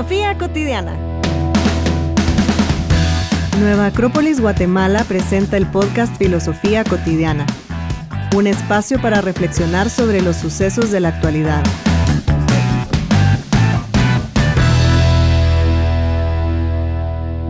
[0.00, 0.96] Filosofía cotidiana.
[3.60, 7.44] Nueva Acrópolis Guatemala presenta el podcast Filosofía cotidiana,
[8.34, 11.62] un espacio para reflexionar sobre los sucesos de la actualidad.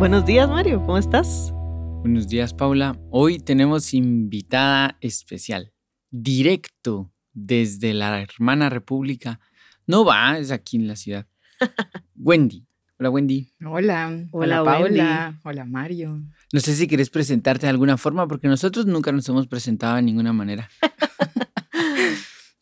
[0.00, 1.52] Buenos días, Mario, ¿cómo estás?
[2.00, 2.98] Buenos días, Paula.
[3.10, 5.72] Hoy tenemos invitada especial,
[6.10, 9.38] directo desde la hermana república.
[9.86, 11.28] No va, es aquí en la ciudad.
[12.22, 12.66] Wendy.
[12.98, 13.50] Hola, Wendy.
[13.64, 14.28] Hola.
[14.30, 15.40] Hola, Paula.
[15.42, 16.20] Hola, Mario.
[16.52, 20.02] No sé si quieres presentarte de alguna forma, porque nosotros nunca nos hemos presentado de
[20.02, 20.68] ninguna manera.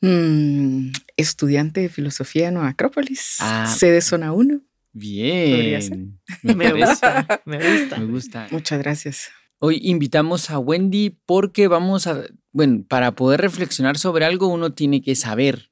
[0.01, 4.61] Mm, estudiante de filosofía en Nueva Acrópolis, ah, sede zona 1.
[4.93, 6.21] Bien.
[6.45, 7.99] Me, gusta, me gusta.
[7.99, 8.47] Me gusta.
[8.53, 9.31] Muchas gracias.
[9.59, 15.03] Hoy invitamos a Wendy porque vamos a, bueno, para poder reflexionar sobre algo uno tiene
[15.03, 15.68] que saber.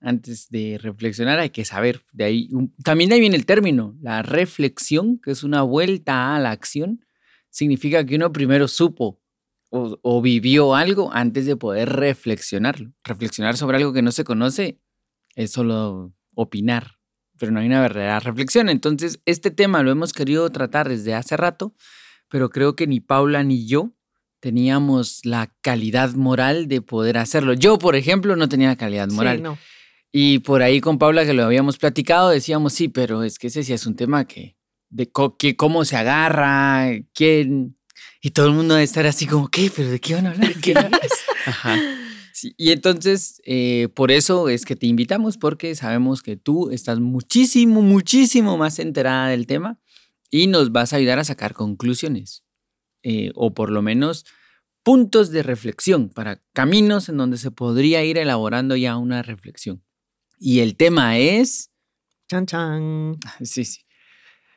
[0.00, 2.04] Antes de reflexionar hay que saber.
[2.12, 2.48] De ahí,
[2.84, 7.04] también de ahí viene el término, la reflexión, que es una vuelta a la acción,
[7.50, 9.20] significa que uno primero supo
[9.70, 12.92] o, o vivió algo antes de poder reflexionarlo.
[13.04, 14.80] Reflexionar sobre algo que no se conoce
[15.34, 16.98] es solo opinar,
[17.38, 18.68] pero no hay una verdadera reflexión.
[18.68, 21.74] Entonces, este tema lo hemos querido tratar desde hace rato
[22.30, 23.90] pero creo que ni Paula ni yo
[24.38, 27.52] teníamos la calidad moral de poder hacerlo.
[27.52, 29.36] Yo, por ejemplo, no tenía calidad moral.
[29.36, 29.58] Sí, no.
[30.12, 33.62] Y por ahí con Paula, que lo habíamos platicado, decíamos, sí, pero es que ese
[33.62, 34.56] sí es un tema que,
[34.88, 37.76] de que cómo se agarra, quién.
[38.20, 39.70] Y todo el mundo debe estar así como, ¿qué?
[39.74, 40.54] ¿Pero de qué van a hablar?
[40.60, 40.74] ¿Qué
[41.46, 41.78] Ajá.
[42.56, 47.80] y entonces, eh, por eso es que te invitamos, porque sabemos que tú estás muchísimo,
[47.80, 49.78] muchísimo más enterada del tema
[50.30, 52.44] y nos vas a ayudar a sacar conclusiones
[53.02, 54.26] eh, o por lo menos
[54.82, 59.82] puntos de reflexión para caminos en donde se podría ir elaborando ya una reflexión.
[60.40, 61.70] Y el tema es...
[62.28, 63.18] Chan, chan.
[63.42, 63.80] Sí, sí.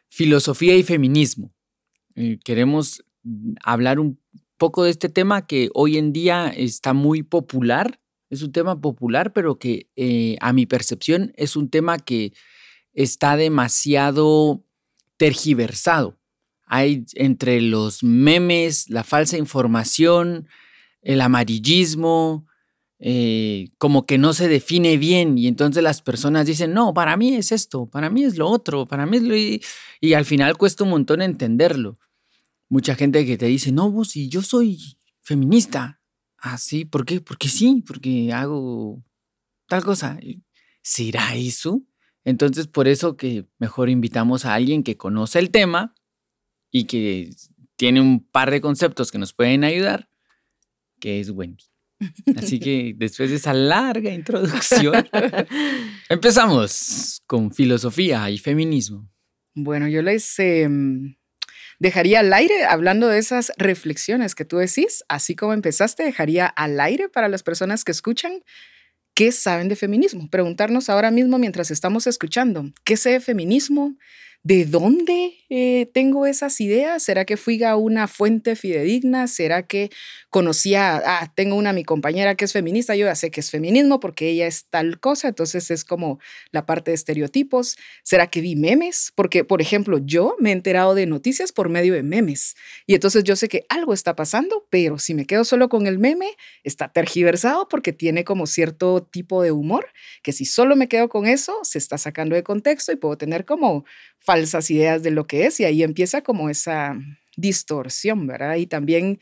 [0.10, 1.54] Filosofía y feminismo.
[2.16, 3.04] Eh, queremos
[3.64, 4.20] hablar un
[4.58, 8.00] poco de este tema que hoy en día está muy popular.
[8.30, 12.32] Es un tema popular, pero que eh, a mi percepción es un tema que
[12.94, 14.64] está demasiado
[15.18, 16.18] tergiversado.
[16.66, 20.48] Hay entre los memes, la falsa información,
[21.02, 22.48] el amarillismo,
[23.06, 27.36] eh, como que no se define bien y entonces las personas dicen, no, para mí
[27.36, 29.36] es esto, para mí es lo otro, para mí es lo...
[29.36, 32.00] Y, al final cuesta un montón entenderlo.
[32.70, 34.80] Mucha gente que te dice, no, vos, si yo soy
[35.20, 36.00] feminista.
[36.38, 37.20] Ah, sí, ¿por qué?
[37.20, 39.04] Porque sí, porque hago
[39.68, 40.18] tal cosa.
[40.82, 41.84] ¿Será eso?
[42.24, 45.94] Entonces, por eso que mejor invitamos a alguien que conoce el tema
[46.72, 47.32] y que
[47.76, 50.10] tiene un par de conceptos que nos pueden ayudar,
[51.02, 51.73] que es Wendy.
[52.36, 55.08] Así que después de esa larga introducción,
[56.10, 59.10] empezamos con filosofía y feminismo.
[59.56, 61.16] Bueno, yo les em,
[61.80, 66.80] dejaría al aire, hablando de esas reflexiones que tú decís, así como empezaste, dejaría al
[66.80, 68.42] aire para las personas que escuchan
[69.16, 70.28] ¿Qué saben de feminismo?
[70.30, 73.96] Preguntarnos ahora mismo mientras estamos escuchando, ¿qué sé de feminismo?
[74.42, 77.04] ¿De dónde eh, tengo esas ideas?
[77.04, 79.28] ¿Será que fui a una fuente fidedigna?
[79.28, 79.92] ¿Será que
[80.34, 84.00] conocía, ah, tengo una mi compañera que es feminista, yo ya sé que es feminismo
[84.00, 86.20] porque ella es tal cosa, entonces es como
[86.52, 87.78] la parte de estereotipos.
[88.02, 89.14] ¿Será que vi memes?
[89.14, 92.56] Porque, por ejemplo, yo me he enterado de noticias por medio de memes
[92.88, 96.00] y entonces yo sé que algo está pasando, pero si me quedo solo con el
[96.00, 96.32] meme,
[96.64, 99.86] está tergiversado porque tiene como cierto tipo de humor,
[100.24, 103.46] que si solo me quedo con eso, se está sacando de contexto y puedo tener
[103.46, 103.86] como
[104.18, 106.98] falsas ideas de lo que es y ahí empieza como esa
[107.38, 108.56] distorsión, ¿verdad?
[108.56, 109.20] Y también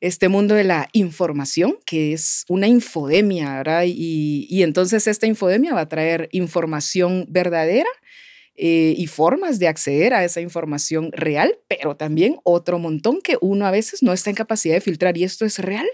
[0.00, 3.84] este mundo de la información, que es una infodemia, ¿verdad?
[3.86, 7.88] Y, entonces esta infodemia va a traer información verdadera
[8.56, 13.66] eh, y formas de acceder a esa información real, pero también otro montón que uno
[13.66, 15.86] a veces no está en capacidad de filtrar y esto es real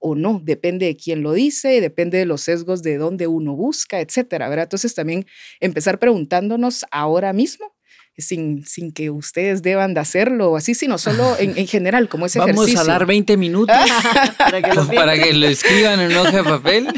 [0.00, 4.00] o no, depende de quién lo dice, depende de los sesgos de dónde uno busca,
[4.00, 4.64] etcétera, ¿verdad?
[4.64, 5.26] Entonces también
[5.60, 7.72] empezar preguntándonos ahora mismo
[8.16, 12.38] sin, sin que ustedes deban de hacerlo así, sino solo en, en general, como ese
[12.38, 12.80] Vamos ejercicio.
[12.80, 13.76] Vamos a dar 20 minutos
[14.38, 16.88] para, que lo para que lo escriban en un hoja de papel.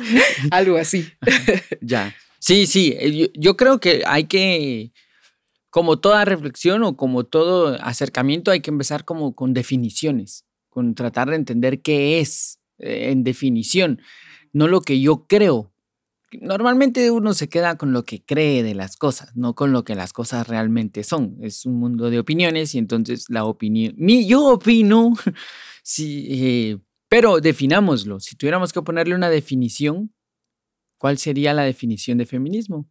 [0.50, 1.06] Algo así.
[1.80, 2.14] ya.
[2.38, 4.92] Sí, sí, eh, yo, yo creo que hay que,
[5.70, 11.30] como toda reflexión o como todo acercamiento, hay que empezar como con definiciones, con tratar
[11.30, 14.00] de entender qué es eh, en definición,
[14.52, 15.72] no lo que yo creo,
[16.40, 19.94] normalmente uno se queda con lo que cree de las cosas, no con lo que
[19.94, 21.36] las cosas realmente son.
[21.40, 25.12] Es un mundo de opiniones y entonces la opinión, mi, yo opino,
[25.82, 26.78] sí, eh,
[27.08, 28.20] pero definámoslo.
[28.20, 30.12] Si tuviéramos que ponerle una definición,
[30.98, 32.88] ¿cuál sería la definición de feminismo?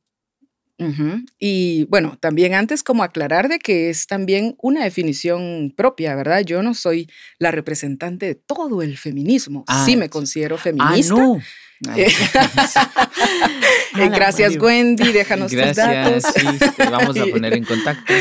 [1.40, 6.42] Y bueno, también antes como aclarar de que es también una definición propia, ¿verdad?
[6.42, 9.64] Yo no soy la representante de todo el feminismo.
[9.86, 11.14] sí ah, me considero feminista.
[11.14, 11.42] Ah, no.
[13.96, 15.12] Eh, gracias, Wendy.
[15.12, 16.24] Déjanos tus datos.
[16.36, 18.12] Sí, te vamos a poner en contacto.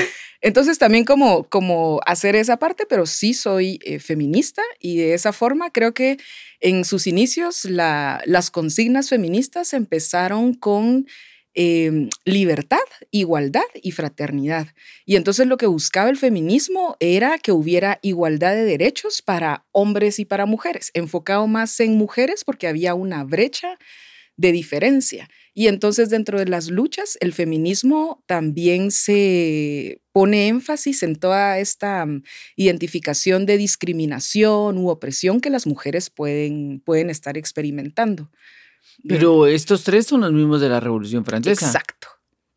[0.42, 5.32] Entonces también como, como hacer esa parte, pero sí soy eh, feminista y de esa
[5.32, 6.18] forma creo que
[6.60, 11.06] en sus inicios las consignas feministas empezaron con
[11.54, 12.78] em, libertad,
[13.10, 14.68] igualdad y fraternidad.
[15.04, 20.18] Y entonces lo que buscaba el feminismo era que hubiera igualdad de derechos para hombres
[20.18, 23.78] y para mujeres, enfocado más en mujeres porque había una brecha
[24.36, 25.28] de diferencia.
[25.54, 32.06] Y entonces dentro de las luchas, el feminismo también se pone énfasis en toda esta
[32.06, 32.22] mm,
[32.56, 38.30] identificación de discriminación u opresión que las mujeres pueden, pueden estar experimentando.
[39.06, 41.66] Pero estos tres son los mismos de la Revolución Francesa.
[41.66, 42.08] Exacto.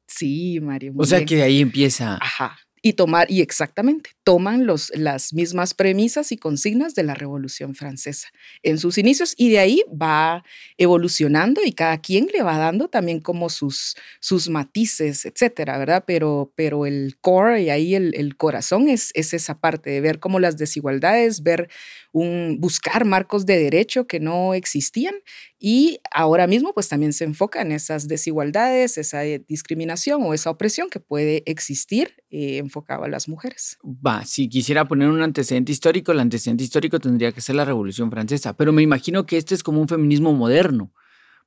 [0.08, 0.94] Sí, Mario.
[0.98, 2.18] O sea que de ahí empieza.
[2.22, 7.76] Ajá y tomar, y exactamente, toman los, las mismas premisas y consignas de la Revolución
[7.76, 8.30] Francesa
[8.64, 10.44] en sus inicios y de ahí va
[10.78, 16.06] evolucionando y cada quien le va dando también como sus, sus matices, etcétera, ¿verdad?
[16.08, 20.20] Pero, pero el core y ahí el, el corazón es, es esa parte de ver
[20.20, 21.70] cómo las desigualdades, ver
[22.12, 25.14] un, buscar marcos de derecho que no existían
[25.60, 30.90] y ahora mismo pues también se enfoca en esas desigualdades, esa discriminación o esa opresión
[30.90, 33.78] que puede existir eh, enfocado a las mujeres.
[33.84, 38.10] Va, si quisiera poner un antecedente histórico, el antecedente histórico tendría que ser la Revolución
[38.12, 40.92] Francesa, pero me imagino que este es como un feminismo moderno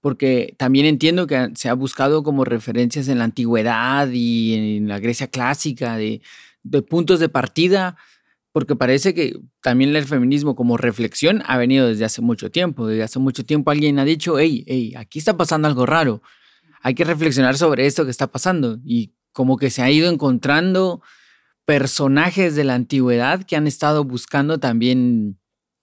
[0.01, 5.01] porque también entiendo que se ha buscado como referencias en la antigüedad y en la
[5.01, 6.23] Grecia clásica de,
[6.63, 7.97] de puntos de partida
[8.53, 12.87] porque parece que también el feminismo como reflexión ha venido desde hace mucho tiempo.
[12.87, 16.23] Desde hace mucho tiempo alguien ha dicho, hey, hey, aquí está pasando algo raro.
[16.83, 18.79] Hay que reflexionar sobre esto que está pasando.
[18.85, 21.03] Y como que se ha ido encontrando
[21.69, 25.39] personajes de la antigüedad que han estado buscando también,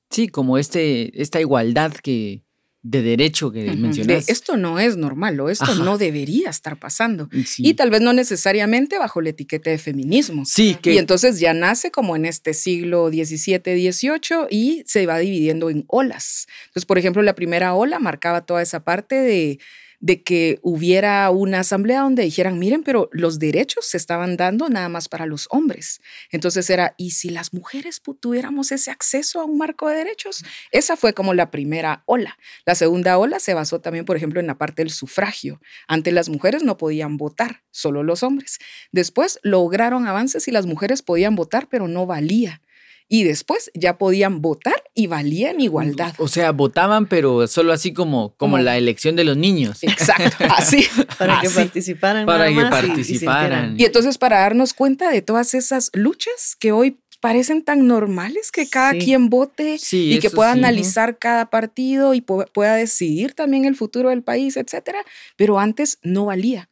[0.10, 2.44] sí, como este, esta igualdad que,
[2.82, 4.28] de derecho que mencionas.
[4.28, 7.30] esto no es normal o esto no debería estar pasando.
[7.60, 10.44] Y tal vez no necesariamente bajo la etiqueta de feminismo.
[10.44, 10.96] Sí, que...
[10.96, 15.86] Y entonces ya nace como en este siglo XVII, XVIII y se va dividiendo en
[15.88, 16.48] olas.
[16.66, 19.60] Entonces, por ejemplo, la primera ola marcaba toda esa parte de
[20.00, 24.90] de que hubiera una asamblea donde dijeran, miren, pero los derechos se estaban dando nada
[24.90, 26.02] más para los hombres.
[26.32, 30.44] Entonces era, ¿y si las mujeres tuviéramos ese acceso a un marco de derechos?
[30.72, 32.38] Esa fue como la primera ola.
[32.66, 35.62] La segunda ola se basó también, por ejemplo, en la parte del sufragio.
[35.88, 38.60] Antes las mujeres no podían votar, solo los hombres.
[38.92, 42.62] Después lograron avances y las mujeres podían votar, pero no valía
[43.08, 46.14] y después ya podían votar y valían igualdad.
[46.18, 49.84] O sea, votaban, pero solo así como, como, la elección de los niños.
[49.84, 50.88] Exacto, así.
[51.18, 52.26] para que participaran.
[52.26, 53.80] Para que participaran.
[53.80, 58.68] Y, entonces para darnos cuenta de todas esas luchas que hoy parecen tan normales que
[58.68, 64.10] cada quien vote y que pueda analizar cada partido y pueda decidir también el futuro
[64.10, 65.00] del país, etcétera,
[65.36, 66.70] pero antes no valía.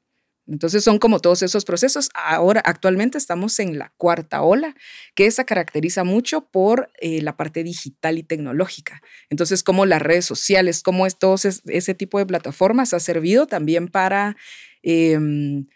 [0.48, 2.10] Entonces son como todos esos procesos.
[2.13, 4.75] Ahora, actualmente estamos en la cuarta ola,
[5.16, 9.02] que se caracteriza mucho por eh, la parte digital y tecnológica.
[9.30, 13.88] Entonces, como las redes sociales, como es, todo ese, tipo de plataformas ha servido también
[13.88, 14.35] para
[14.81, 15.68] em,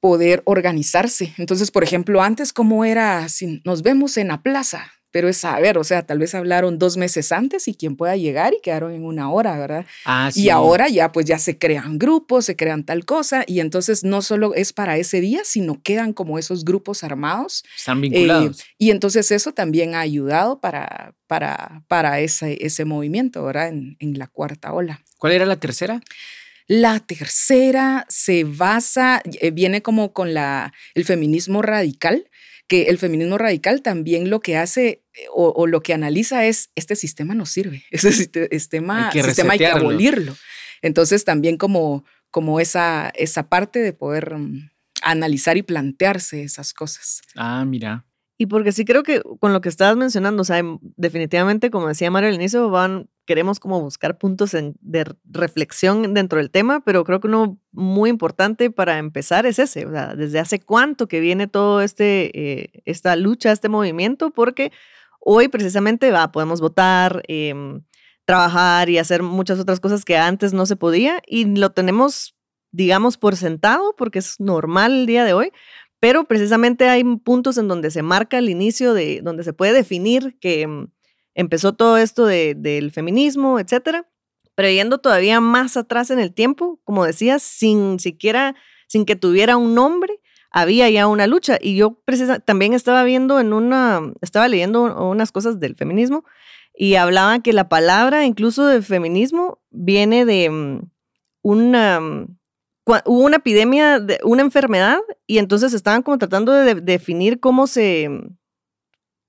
[0.00, 1.34] poder organizarse.
[1.38, 3.28] Entonces, por ejemplo, antes, ¿cómo era?
[3.28, 6.98] Si nos vemos en la plaza, pero es saber, o sea, tal vez hablaron dos
[6.98, 9.86] meses antes y quien pueda llegar y quedaron en una hora, ¿verdad?
[10.04, 14.04] Ah, y ahora ya pues ya se crean grupos, se crean tal cosa y entonces
[14.04, 17.64] no solo es para ese día, sino quedan como esos grupos armados.
[17.78, 18.60] Están vinculados.
[18.60, 23.68] Eh, y entonces eso también ha ayudado para, para, para ese, ese movimiento, ¿verdad?
[23.68, 25.00] En, en la cuarta ola.
[25.16, 26.02] ¿Cuál era la tercera?
[26.66, 32.28] La tercera se basa, eh, viene como con la, el feminismo radical,
[32.68, 36.96] que el feminismo radical también lo que hace eh, o, lo que analiza es, este
[36.96, 40.36] sistema no sirve, ese sistema hay que, sistema hay que abolirlo.
[40.82, 44.70] Entonces también como, como esa, esa parte de poder mm,
[45.02, 47.22] analizar y plantearse esas cosas.
[47.34, 48.04] Ah, mira.
[48.38, 50.62] Y porque sí creo que con lo que estabas mencionando, o sea,
[50.96, 56.50] definitivamente, como decía Mario al inicio, van, queremos como buscar puntos de reflexión dentro del
[56.50, 60.60] tema, pero creo que uno muy importante para empezar es ese, o sea, desde hace
[60.60, 64.72] cuánto que viene todo este, eh, esta lucha, este movimiento, porque
[65.20, 67.82] hoy precisamente va, podemos votar, em,
[68.24, 72.36] trabajar y hacer muchas otras cosas que antes no se podía y lo tenemos
[72.76, 75.50] digamos, por sentado, porque es normal el día de hoy,
[75.98, 80.38] pero precisamente hay puntos en donde se marca el inicio de, donde se puede definir
[80.40, 80.88] que mm,
[81.36, 84.08] empezó todo esto del feminismo, etcétera.
[84.56, 88.56] Pero todavía más atrás en el tiempo, como decías, sin siquiera
[88.88, 91.58] sin que tuviera un nombre, había ya una lucha.
[91.60, 92.02] Y yo
[92.44, 96.24] también estaba viendo en una, estaba leyendo unas cosas del feminismo
[96.74, 100.90] y hablaban que la palabra incluso de feminismo viene de mm,
[101.42, 102.38] una, mm,
[102.86, 108.08] hubo una epidemia, de una enfermedad y entonces estaban como tratando de, definir cómo se,
[108.08, 108.36] mm,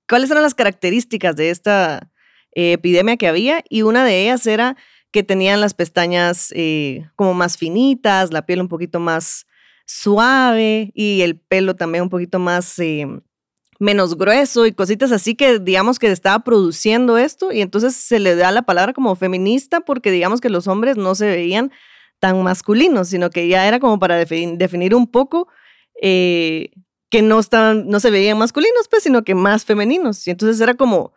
[0.08, 2.10] cuáles eran las características de esta
[2.54, 4.76] eh, epidemia que había y una de ellas era
[5.10, 9.46] que tenían las pestañas eh, como más finitas, la piel un poquito más
[9.86, 13.06] suave y el pelo también un poquito más eh,
[13.78, 18.34] menos grueso y cositas así que digamos que estaba produciendo esto y entonces se le
[18.36, 21.70] da la palabra como feminista porque digamos que los hombres no se veían
[22.18, 25.48] tan masculinos, sino que ya era como para definir un poco
[27.10, 30.26] que no, estaban, no se veían masculinos, pues, sino que más femeninos.
[30.26, 31.12] Y entonces era como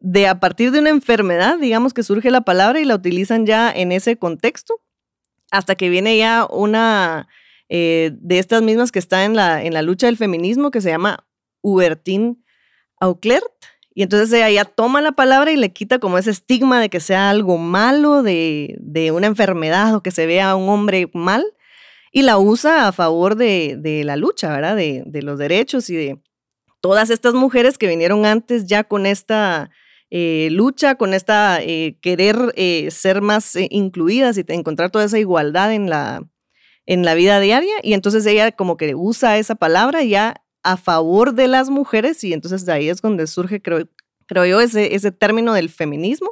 [0.00, 3.70] de a partir de una enfermedad, digamos que surge la palabra y la utilizan ya
[3.70, 4.80] en ese contexto,
[5.50, 7.28] hasta que viene ya una
[7.68, 10.90] eh, de estas mismas que está en la, en la lucha del feminismo, que se
[10.90, 11.26] llama
[11.62, 12.36] Hubertine
[13.00, 13.44] Auclert.
[13.94, 17.00] Y entonces ella ya toma la palabra y le quita como ese estigma de que
[17.00, 18.76] sea algo malo, de,
[19.14, 21.44] una enfermedad o que se vea a un hombre mal,
[22.16, 24.76] y la usa a favor de, la lucha, ¿verdad?
[24.76, 26.22] De, los derechos y de
[26.80, 29.68] todas estas mujeres que vinieron antes ya con esta
[30.10, 35.72] eh, lucha, con esta eh, querer eh, ser más incluidas y encontrar toda esa igualdad
[35.72, 36.22] en la,
[36.86, 37.74] en la vida diaria.
[37.82, 42.32] Y entonces ella como que usa esa palabra ya a favor de las mujeres y
[42.32, 43.88] entonces de ahí es donde surge, creo,
[44.26, 46.30] creo yo, ese, ese término del feminismo.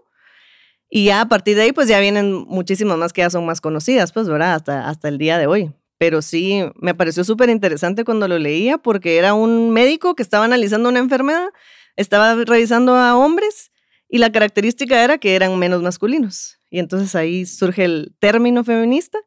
[0.95, 3.63] Y ya a partir de ahí, pues ya vienen muchísimas más que ya son más
[3.63, 4.57] conocidas, pues, ¿verdad?
[4.57, 5.73] Hasta, hasta el día de hoy.
[5.97, 10.45] Pero sí, me pareció súper interesante cuando lo leía porque era un médico que estaba
[10.45, 11.49] analizando una enfermedad,
[11.97, 13.73] estaba revisando a hombres
[14.07, 16.59] y la característica era que eran menos masculinos.
[16.69, 19.19] Y entonces ahí surge el término feminista,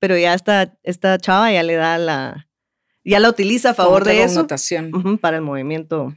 [0.00, 2.48] pero ya esta, esta chava ya le da la,
[3.04, 4.48] ya la utiliza a favor de eso
[5.20, 6.12] para el movimiento.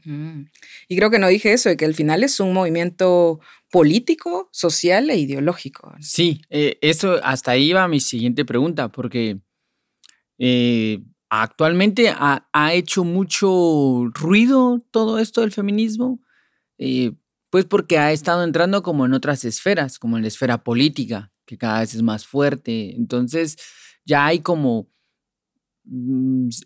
[0.88, 5.10] Y creo que no dije eso, de que al final es un movimiento político, social
[5.10, 5.94] e ideológico.
[6.00, 9.40] Sí, eh, eso hasta ahí va mi siguiente pregunta, porque
[10.38, 12.44] eh, actualmente ha,
[12.74, 16.22] hecho mucho ruido todo esto del feminismo,
[16.78, 17.14] eh,
[17.50, 21.58] pues porque ha estado entrando como en otras esferas, como en la esfera política, que
[21.58, 22.96] cada vez es más fuerte.
[22.96, 23.58] Entonces
[24.06, 24.90] ya hay como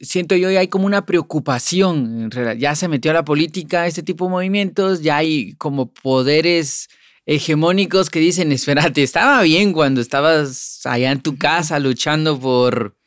[0.01, 4.31] siento yo, hay como una preocupación, ya se metió a la política este tipo de
[4.31, 6.89] movimientos, ya hay como poderes
[7.25, 12.97] hegemónicos que dicen, espérate, estaba bien cuando estabas allá en tu casa luchando por,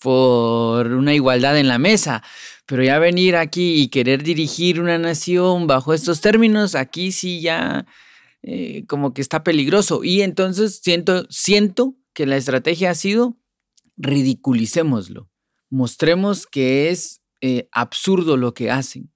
[0.00, 2.22] por una igualdad en la mesa,
[2.66, 7.86] pero ya venir aquí y querer dirigir una nación bajo estos términos, aquí sí ya
[8.42, 10.04] eh, como que está peligroso.
[10.04, 13.38] Y entonces siento, siento que la estrategia ha sido
[13.96, 15.30] ridiculicémoslo
[15.70, 19.10] mostremos que es eh, absurdo lo que hacen,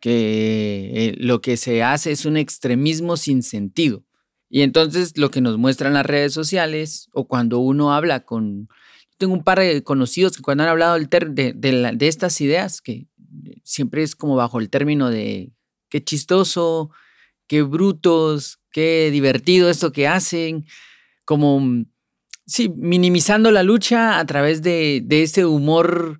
[0.00, 4.04] que eh, lo que se hace es un extremismo sin sentido.
[4.50, 8.68] Y entonces lo que nos muestran las redes sociales o cuando uno habla con...
[9.18, 13.08] Tengo un par de conocidos que cuando han hablado de, de, estas ideas, que
[13.64, 15.52] siempre es como bajo el término de
[15.88, 16.90] qué chistoso,
[17.48, 20.66] qué brutos, qué divertido esto que hacen,
[21.24, 21.84] como
[22.48, 26.18] Sí, minimizando la lucha a través de, de ese humor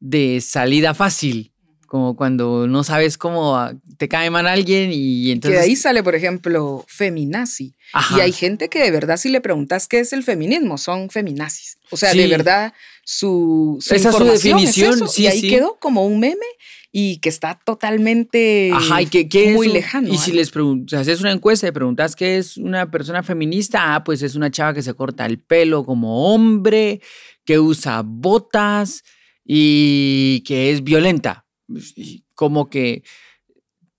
[0.00, 1.52] de salida fácil,
[1.86, 3.56] como cuando no sabes cómo
[3.96, 5.60] te cae mal alguien y entonces...
[5.60, 7.76] Que de ahí sale, por ejemplo, feminazi.
[8.16, 11.78] Y hay gente que de verdad si le preguntas qué es el feminismo, son feminazis.
[11.90, 12.72] O sea, de verdad
[13.04, 16.46] su, su Esa información su definición, y ahí quedó como un meme
[16.92, 18.72] y que está totalmente
[19.54, 20.08] muy lejano.
[20.08, 24.04] Y si les preguntas, haces una encuesta y preguntas qué es una persona feminista, ah,
[24.04, 27.00] pues es una chava que se corta el pelo como hombre,
[27.44, 29.04] que usa botas
[29.44, 31.46] y que es violenta.
[32.34, 33.04] Como que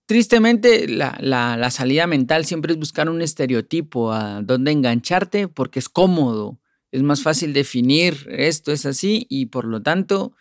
[0.06, 5.88] tristemente la, la salida mental siempre es buscar un estereotipo a dónde engancharte porque es
[5.88, 6.60] cómodo.
[6.92, 10.36] Es más fácil definir esto es así y por lo tanto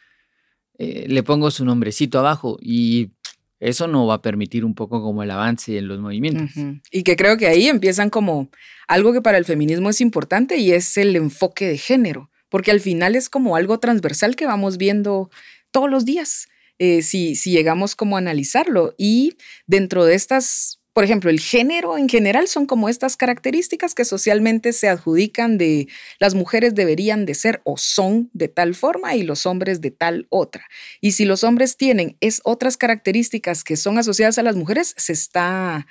[0.82, 3.10] eh, le pongo su nombrecito abajo y
[3.58, 6.52] eso no va a permitir un poco como el avance en los movimientos.
[6.90, 8.48] Y que creo que ahí empiezan como
[8.88, 12.80] algo que para el feminismo es importante y es el enfoque de género, porque al
[12.80, 15.28] final es como algo transversal que vamos viendo
[15.70, 18.94] todos los días, eh, si, si llegamos como a analizarlo.
[18.96, 24.04] Y dentro de estas por ejemplo, el género en general son como estas características que
[24.04, 25.88] socialmente se adjudican de
[26.18, 30.26] las mujeres deberían de ser o son de tal forma y los hombres de tal
[30.28, 30.66] otra.
[31.00, 35.14] Y si los hombres tienen es otras características que son asociadas a las mujeres, se
[35.14, 35.86] está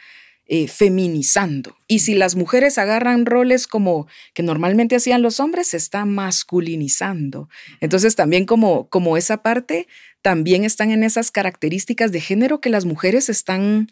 [0.45, 1.75] eh, feminizando.
[1.87, 7.49] Y si las mujeres agarran roles como que normalmente hacían los hombres, se está masculinizando.
[7.81, 9.87] Entonces también como, como esa parte,
[10.21, 13.89] también están en esas características de género que las mujeres están,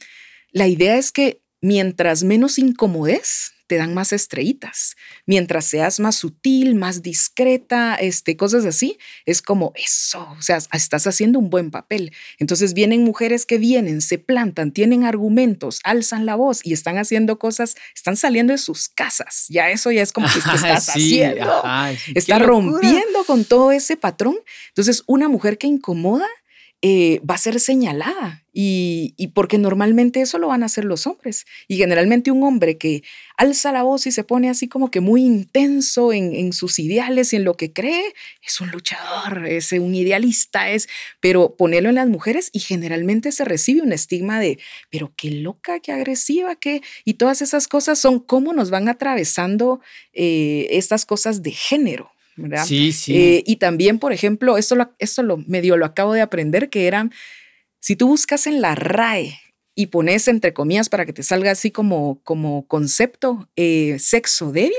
[0.51, 4.96] la idea es que mientras menos incomodes, te dan más estrellitas.
[5.25, 11.06] Mientras seas más sutil, más discreta, este, cosas así, es como eso, o sea, estás
[11.06, 12.13] haciendo un buen papel.
[12.39, 17.38] Entonces vienen mujeres que vienen, se plantan, tienen argumentos, alzan la voz y están haciendo
[17.38, 19.46] cosas, están saliendo de sus casas.
[19.50, 21.63] Ya eso ya es como que estás haciendo.
[22.16, 24.38] Está rompiendo con todo ese patrón.
[24.70, 26.27] Entonces, una mujer que incomoda
[26.84, 31.46] eh, va a ser señalada y, porque normalmente eso lo van a hacer los hombres.
[31.67, 33.03] Y generalmente un hombre que
[33.36, 37.38] alza la voz y se pone así como que muy intenso en, sus ideales y
[37.38, 40.88] en lo que cree, es un luchador, es un idealista, es,
[41.19, 45.79] pero ponerlo en las mujeres y generalmente se recibe un estigma de, pero qué loca,
[45.79, 49.81] qué agresiva, qué, y todas esas cosas son cómo nos van atravesando
[50.13, 52.12] eh, estas cosas de género.
[52.65, 53.17] Sí, sí.
[53.17, 56.88] Eh, y también, por ejemplo, esto, lo, esto lo medio lo acabo de aprender, que
[56.88, 57.12] eran,
[57.79, 59.39] si tú buscas en la RAE
[59.75, 64.74] y pones entre comillas para que te salga así como, como concepto, eh, sexo débil,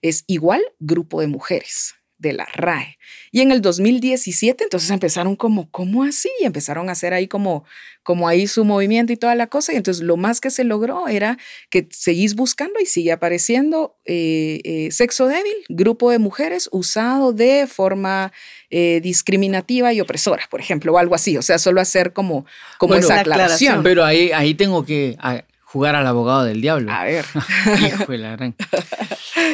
[0.00, 2.98] es igual grupo de mujeres de la RAE.
[3.32, 6.30] Y en el 2017, entonces empezaron como, ¿cómo así?
[6.40, 7.64] Y empezaron a hacer ahí como,
[8.02, 9.72] como ahí su movimiento y toda la cosa.
[9.72, 11.38] Y entonces lo más que se logró era
[11.68, 17.66] que seguís buscando y sigue apareciendo eh, eh, sexo débil, grupo de mujeres usado de
[17.66, 18.32] forma
[18.70, 21.36] eh, discriminativa y opresora, por ejemplo, o algo así.
[21.36, 22.46] O sea, solo hacer como,
[22.78, 23.82] como esa aclaración.
[23.82, 25.16] Pero ahí, ahí tengo que
[25.64, 26.92] jugar al abogado del diablo.
[26.92, 27.24] A ver.
[27.86, 28.54] Hijo de la gran.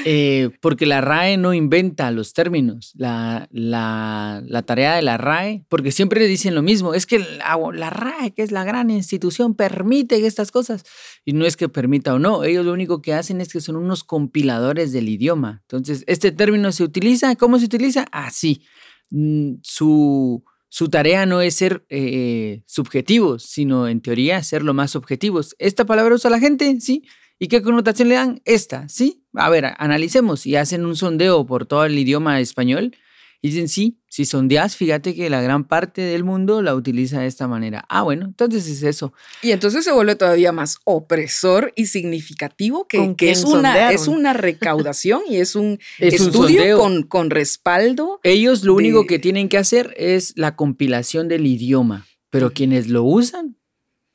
[0.05, 2.93] Eh, porque la RAE no inventa los términos.
[2.97, 7.59] La, la, la, tarea de la RAE, porque siempre dicen lo mismo, es que la,
[7.73, 10.85] la, RAE, que es la gran institución, permite estas cosas.
[11.25, 13.77] Y no es que permita o no, ellos lo único que hacen es que son
[13.77, 15.63] unos compiladores del idioma.
[15.63, 18.07] Entonces, este término se utiliza, ¿cómo se utiliza?
[18.13, 18.63] Así.
[19.11, 24.97] Mm, su su tarea no es ser eh, subjetivos, sino en teoría ser lo más
[24.97, 25.57] objetivos.
[25.59, 26.79] ¿Esta palabra usa la gente?
[26.81, 27.05] Sí.
[27.39, 28.43] ¿Y qué connotación le dan?
[28.45, 29.25] Esta, ¿sí?
[29.35, 32.97] A ver, analicemos y hacen un sondeo por todo el idioma español
[33.41, 37.29] y dicen, sí, si sondeas, fíjate que la gran parte del mundo la utiliza de
[37.29, 37.85] esta manera.
[37.89, 39.13] Ah, bueno, entonces es eso.
[39.43, 44.33] Y entonces se vuelve todavía más opresor y significativo que, que es, una, es una
[44.33, 48.19] recaudación y es un estudio con, con, respaldo.
[48.25, 53.05] Ellos lo único que tienen que hacer es la compilación del idioma, pero quienes lo
[53.05, 53.58] usan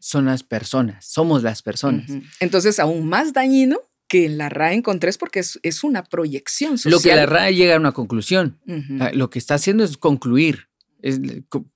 [0.03, 2.11] son las personas, somos las personas.
[2.41, 6.91] Entonces, aún más dañino que en la RAE encontré es porque es, una proyección social.
[6.91, 8.59] Lo que la RAE llega a una conclusión.
[8.99, 10.67] Ah, lo que está haciendo es concluir.
[11.01, 11.21] Es,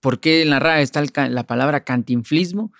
[0.01, 2.73] ¿Por qué en la RAE está la palabra cantinflismo?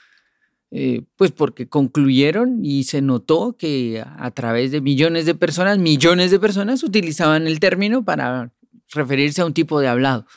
[0.69, 6.29] Eh, pues porque concluyeron y se notó que a través de millones de personas, millones
[6.29, 8.51] de personas utilizaban el término para
[8.89, 10.27] referirse a un tipo de hablado.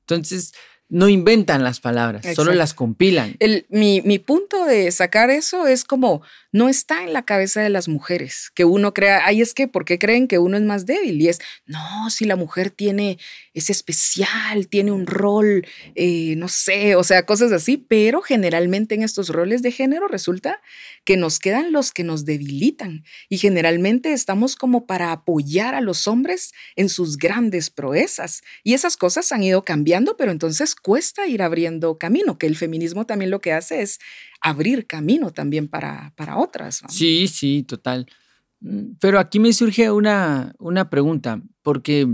[0.00, 0.54] Entonces,
[0.88, 3.36] no inventan las palabras, solo las compilan.
[3.70, 6.22] mi, mi, punto de sacar eso es como,
[6.52, 9.84] no está en la cabeza de las mujeres, que uno crea, ay, es que, ¿por
[9.84, 11.20] qué creen que uno es más débil?
[11.20, 13.18] Y es, no, si la mujer tiene,
[13.56, 19.02] es especial, tiene un rol, eh, no sé, o sea, cosas así, pero generalmente en
[19.02, 20.60] estos roles de género resulta
[21.04, 26.06] que nos quedan los que nos debilitan y generalmente estamos como para apoyar a los
[26.06, 28.42] hombres en sus grandes proezas.
[28.62, 33.06] Y esas cosas han ido cambiando, pero entonces cuesta ir abriendo camino, que el feminismo
[33.06, 34.00] también lo que hace es
[34.42, 36.82] abrir camino también para, para otras.
[36.90, 38.06] Sí, sí, total.
[38.60, 42.06] Mm, pero aquí me surge una, una pregunta, porque...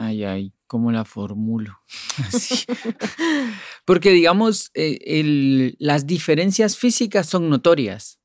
[0.00, 1.80] Ay, ay, ¿cómo la formulo?
[3.84, 8.20] porque digamos, eh, las diferencias físicas son notorias,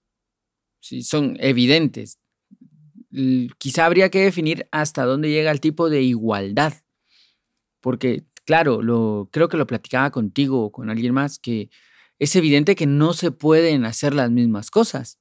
[0.79, 1.01] ¿sí?
[1.01, 2.19] son evidentes.
[3.57, 6.73] Quizá habría que definir hasta dónde llega el tipo de igualdad,
[7.81, 11.71] porque claro, lo, creo que lo platicaba contigo o con alguien más, que
[12.19, 15.19] es evidente que no se pueden hacer las mismas cosas.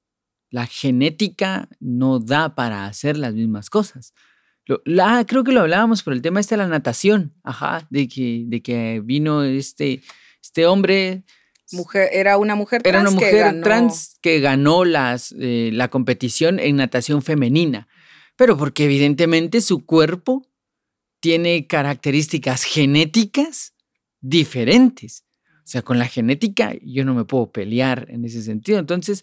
[0.50, 4.12] La genética no da para hacer las mismas cosas.
[4.84, 8.44] La, creo que lo hablábamos por el tema este de la natación, ajá, de que,
[8.46, 10.02] de que vino este,
[10.42, 11.24] este hombre.
[11.72, 12.94] Mujer, era una mujer trans.
[12.94, 17.88] Era una mujer que ganó, trans que ganó las, eh, la competición en natación femenina.
[18.36, 20.46] Pero porque evidentemente su cuerpo
[21.20, 23.74] tiene características genéticas
[24.20, 25.24] diferentes.
[25.58, 28.78] O sea, con la genética yo no me puedo pelear en ese sentido.
[28.78, 29.22] Entonces,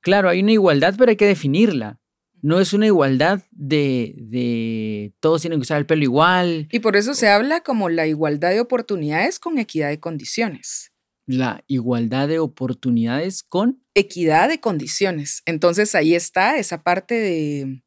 [0.00, 1.97] claro, hay una igualdad, pero hay que definirla.
[2.42, 6.68] No es una igualdad de, de, todos tienen que usar el pelo igual.
[6.70, 10.92] Y por eso se habla como la igualdad de oportunidades con equidad de condiciones.
[11.26, 15.42] La igualdad de oportunidades con equidad de condiciones.
[15.46, 17.82] Entonces ahí está esa parte de,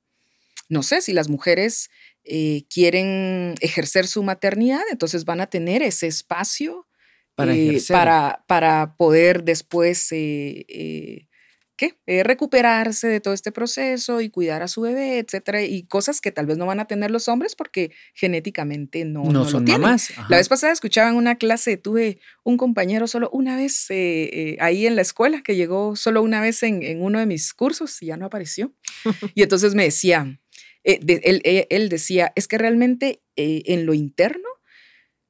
[0.70, 1.90] no sé, si las mujeres
[2.24, 6.88] eh, quieren ejercer su maternidad, entonces van a tener ese espacio
[7.34, 11.28] para, eh, para, para, poder después eh,
[12.06, 16.32] eh, recuperarse de todo este proceso y cuidar a su bebé, etcétera, y cosas que
[16.32, 20.14] tal vez no van a tener los hombres porque genéticamente no, no, son lo mamás.
[20.30, 24.58] La vez pasada escuchaba en una clase, tuve un compañero solo una vez eh, eh,
[24.60, 28.08] ahí en la escuela que llegó solo una vez en, uno de mis cursos y
[28.08, 28.74] ya no apareció.
[29.36, 30.40] y entonces me decía,
[30.84, 34.51] él, él, decía, es que realmente en lo interno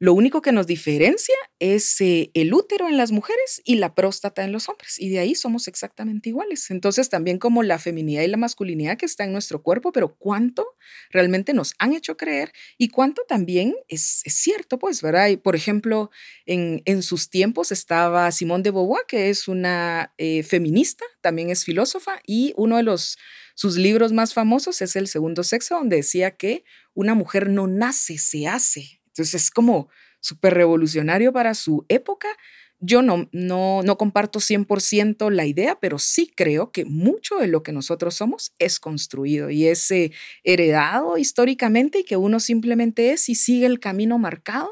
[0.02, 4.44] lo único que nos diferencia es eh, el útero en las mujeres y la próstata
[4.44, 5.00] en los hombres.
[5.00, 6.72] Y de ahí somos exactamente iguales.
[6.72, 10.66] Entonces, también como la feminidad y la masculinidad que está en nuestro cuerpo, pero cuánto
[11.12, 15.38] realmente nos han hecho creer y cuánto también es, cierto, pues, ¿verdad?
[15.38, 16.10] Por ejemplo,
[16.48, 22.20] en, sus tiempos estaba Simone de Beauvoir, que es una eh, feminista, también es filósofa,
[22.26, 23.20] y uno de los
[23.54, 26.64] sus libros más famosos es El Segundo Sexo, donde decía que
[26.96, 29.01] una mujer no nace, se hace.
[29.12, 32.28] Entonces es como súper revolucionario para su época.
[32.80, 37.62] Yo no, no, no comparto 100% la idea, pero sí creo que mucho de lo
[37.62, 40.12] que nosotros somos es construido y es eh,
[40.44, 44.72] heredado históricamente y que uno simplemente es y sigue el camino marcado.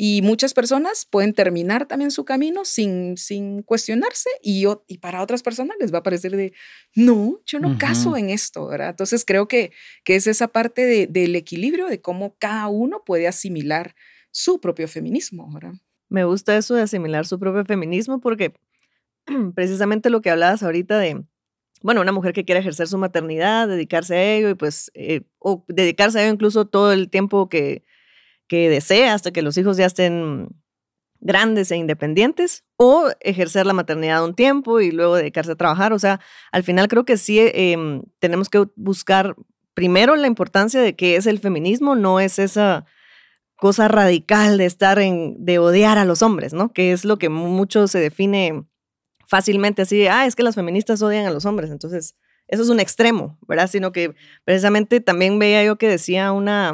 [0.00, 5.42] Y muchas personas pueden terminar también su camino sin, sin cuestionarse y, y para otras
[5.42, 6.52] personas les va a parecer de,
[6.94, 8.90] no, yo no caso en esto, ¿verdad?
[8.90, 9.72] Entonces creo que,
[10.04, 13.96] que es esa parte de, del equilibrio de cómo cada uno puede asimilar
[14.30, 15.72] su propio feminismo, ¿verdad?
[16.08, 18.54] Me gusta eso de asimilar su propio feminismo porque
[19.56, 21.24] precisamente lo que hablabas ahorita de,
[21.82, 25.64] bueno, una mujer que quiere ejercer su maternidad, dedicarse a ello y pues, eh, o
[25.66, 27.82] dedicarse a ello incluso todo el tiempo que,
[28.48, 30.48] que desea hasta que los hijos ya estén
[31.20, 35.92] grandes e independientes, o ejercer la maternidad un tiempo y luego dedicarse a trabajar.
[35.92, 36.20] O sea,
[36.52, 39.34] al final creo que sí em, tenemos que buscar
[39.74, 42.84] primero la importancia de qué es el feminismo, no es esa
[43.56, 46.72] cosa radical de estar en, de odiar a los hombres, ¿no?
[46.72, 48.64] Que es lo que mucho se define
[49.26, 52.80] fácilmente así, ah, es que las feministas odian a los hombres, entonces eso es un
[52.80, 53.68] extremo, ¿verdad?
[53.68, 56.72] Sino que precisamente también veía yo que decía una,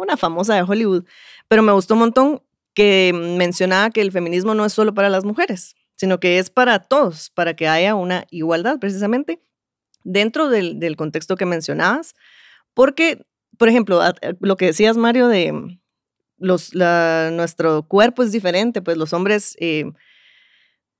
[0.00, 1.04] una famosa de Hollywood,
[1.48, 2.42] pero me gustó un montón
[2.74, 6.78] que mencionaba que el feminismo no es solo para las mujeres, sino que es para
[6.78, 9.42] todos, para que haya una igualdad precisamente
[10.04, 12.14] dentro del, contexto que mencionabas,
[12.74, 13.26] porque,
[13.58, 14.00] por ejemplo,
[14.40, 15.78] lo que decías, Mario, de
[16.38, 19.56] los, nuestro cuerpo es diferente, pues los hombres...
[19.60, 19.90] Eh,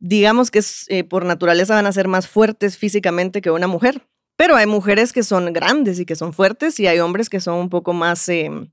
[0.00, 4.02] digamos que eh, por naturaleza van a ser más fuertes físicamente que una mujer.
[4.36, 7.56] Pero hay mujeres que son grandes y que son fuertes y hay hombres que son
[7.56, 8.70] un poco más em,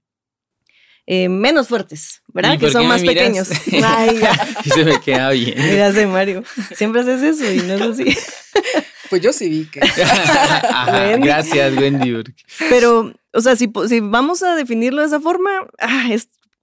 [1.10, 2.60] eh, menos fuertes, ¿verdad?
[2.60, 3.50] Que son más pequeños.
[3.84, 4.20] Ay,
[4.66, 5.56] y se me queda bien.
[5.58, 6.44] Mira, Mario.
[6.76, 8.18] Siempre haces eso y no es así.
[9.10, 9.80] Pues yo sí vi que.
[11.20, 12.24] gracias, Wendy.
[12.70, 16.10] Pero, o sea, si, si, vamos a definirlo de esa forma, ah,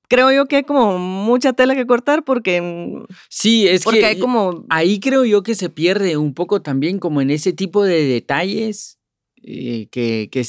[0.09, 3.03] creo yo que hay como mucha tela que cortar porque.
[3.31, 4.07] Sí, es porque que.
[4.07, 4.67] hay como.
[4.69, 8.99] Ahí creo yo que se pierde un poco también como en ese tipo de detalles
[9.43, 10.47] eh, que, que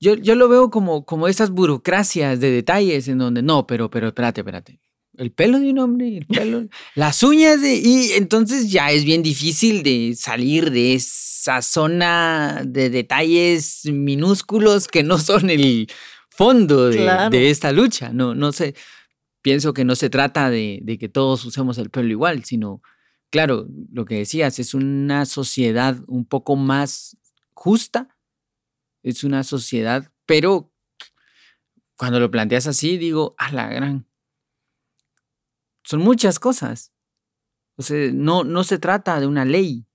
[0.00, 4.08] yo, yo lo veo como, como esas burocracias de detalles en donde, no, pero, pero
[4.08, 4.80] espérate, espérate.
[5.16, 7.74] El pelo de un hombre, el pelo, las uñas de...
[7.74, 15.02] Y entonces ya es bien difícil de salir de esa zona de detalles minúsculos que
[15.02, 15.88] no son el
[16.30, 18.12] fondo de, de esta lucha.
[18.12, 18.76] No, no sé,
[19.42, 22.80] pienso que no se trata de, de que todos usemos el pelo igual, sino,
[23.30, 27.16] claro, lo que decías, es una sociedad un poco más
[27.54, 28.08] justa
[29.10, 30.72] es una sociedad, pero
[31.96, 34.06] cuando lo planteas así, digo, a la gran.
[35.82, 36.92] Son muchas cosas.
[37.76, 39.86] O sea, no, no se trata de una ley,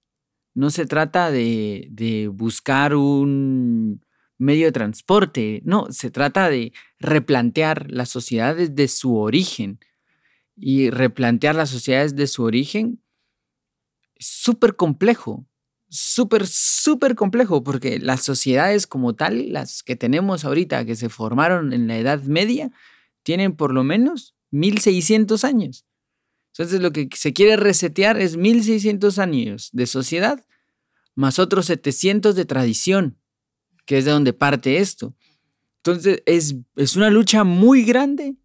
[0.54, 4.06] no se trata de, de buscar un
[4.38, 9.80] medio de transporte, no, se trata de replantear las sociedades de su origen.
[10.56, 13.02] Y replantear las sociedades de su origen
[14.16, 15.48] es súper complejo,
[15.94, 21.72] súper, súper complejo, porque las sociedades como tal, las que tenemos ahorita, que se formaron
[21.72, 22.72] en la Edad Media,
[23.22, 25.86] tienen por lo menos 1600 años.
[26.52, 30.44] Entonces lo que se quiere resetear es 1600 años de sociedad,
[31.14, 33.20] más otros 700 de tradición,
[33.86, 35.16] que es de donde parte esto.
[35.78, 38.36] Entonces es, es una lucha muy grande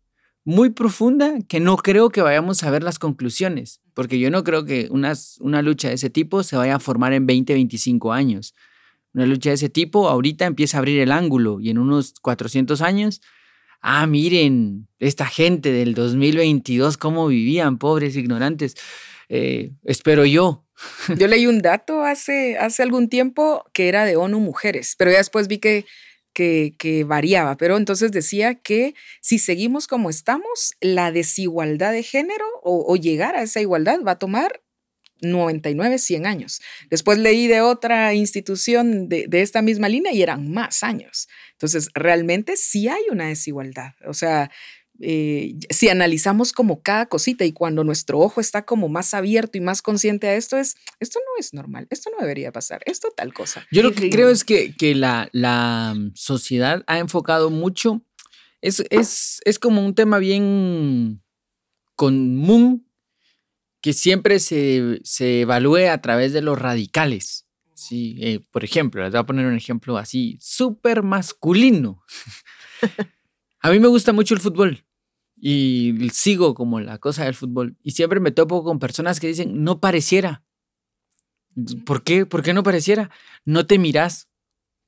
[0.48, 4.64] muy profunda que no creo que vayamos a ver las conclusiones, porque yo no creo
[4.64, 8.54] que una, una lucha de ese tipo se vaya a formar en 20, 25 años.
[9.12, 12.80] Una lucha de ese tipo ahorita empieza a abrir el ángulo y en unos 400
[12.80, 13.20] años,
[13.80, 18.76] ah, miren, esta gente del 2022, cómo vivían, pobres ignorantes.
[19.28, 20.64] eh, espero yo.
[21.18, 25.18] Yo leí un dato hace, hace algún tiempo que era de ONU Mujeres, pero ya
[25.18, 25.86] después vi que,
[26.38, 27.56] que, variaba.
[27.56, 33.36] Pero entonces decía que si seguimos como estamos, la desigualdad de género o, o llegar
[33.36, 34.62] a esa igualdad va a tomar
[35.20, 36.60] 99, 100 años.
[36.90, 41.28] Después leí de otra institución de, de, esta misma línea y eran más años.
[41.52, 43.94] Entonces, realmente sí hay una desigualdad.
[44.06, 44.50] O sea,
[45.00, 49.60] eh, si analizamos como cada cosita y cuando nuestro ojo está como más abierto y
[49.60, 53.32] más consciente a esto, es, esto no es normal, esto no debería pasar, esto tal
[53.32, 53.64] cosa.
[53.70, 58.02] Yo lo que creo es que, que la, la, sociedad ha enfocado mucho,
[58.60, 61.22] es, es, es como un tema bien
[61.94, 62.88] común
[63.80, 67.46] que siempre se, se evalúe a través de los radicales.
[67.74, 72.02] Sí, eh, por ejemplo, les voy a poner un ejemplo así, súper masculino.
[73.60, 74.84] a mí me gusta mucho el fútbol
[75.40, 79.62] y sigo como la cosa del fútbol y siempre me topo con personas que dicen,
[79.62, 80.42] no pareciera.
[81.84, 82.26] ¿Por qué?
[82.26, 83.10] ¿Por qué no pareciera?
[83.44, 84.28] No te miras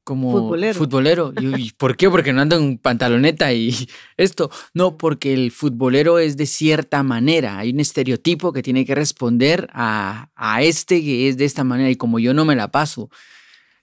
[0.04, 0.78] como futbolero.
[0.78, 1.32] futbolero.
[1.40, 2.08] ¿Y por qué?
[2.10, 3.74] Porque no ando en pantaloneta y
[4.16, 4.50] esto.
[4.74, 7.58] No, porque el futbolero es de cierta manera.
[7.58, 11.90] Hay un estereotipo que tiene que responder a, a este que es de esta manera.
[11.90, 13.10] Y como yo no me la paso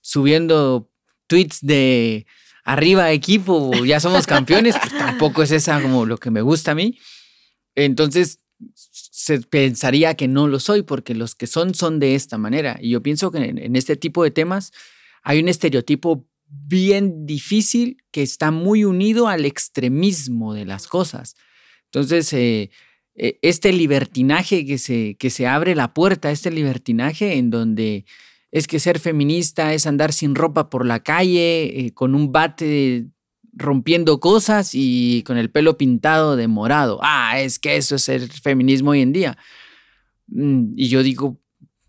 [0.01, 0.89] subiendo
[1.27, 2.25] tweets de
[2.67, 6.75] arriba equipo, ya somos campeones, pues tampoco es esa como lo que me gusta a
[6.75, 6.99] mí.
[7.75, 8.39] Entonces
[8.75, 12.77] se pensaría que no lo soy porque los que son son de esta manera.
[12.81, 14.73] Y yo pienso que en, este tipo de temas
[15.23, 21.37] hay un estereotipo bien difícil que está muy unido al extremismo de las cosas.
[21.85, 22.69] Entonces, eh,
[23.15, 28.03] eh, este libertinaje que se, que se abre la puerta, este libertinaje en donde
[28.51, 33.07] es que ser feminista es andar sin ropa por la calle, eh, con un bate
[33.53, 36.99] rompiendo cosas y con el pelo pintado de morado.
[37.01, 39.37] Ah, es que eso es el feminismo hoy en día.
[40.27, 41.39] Mm, y yo digo,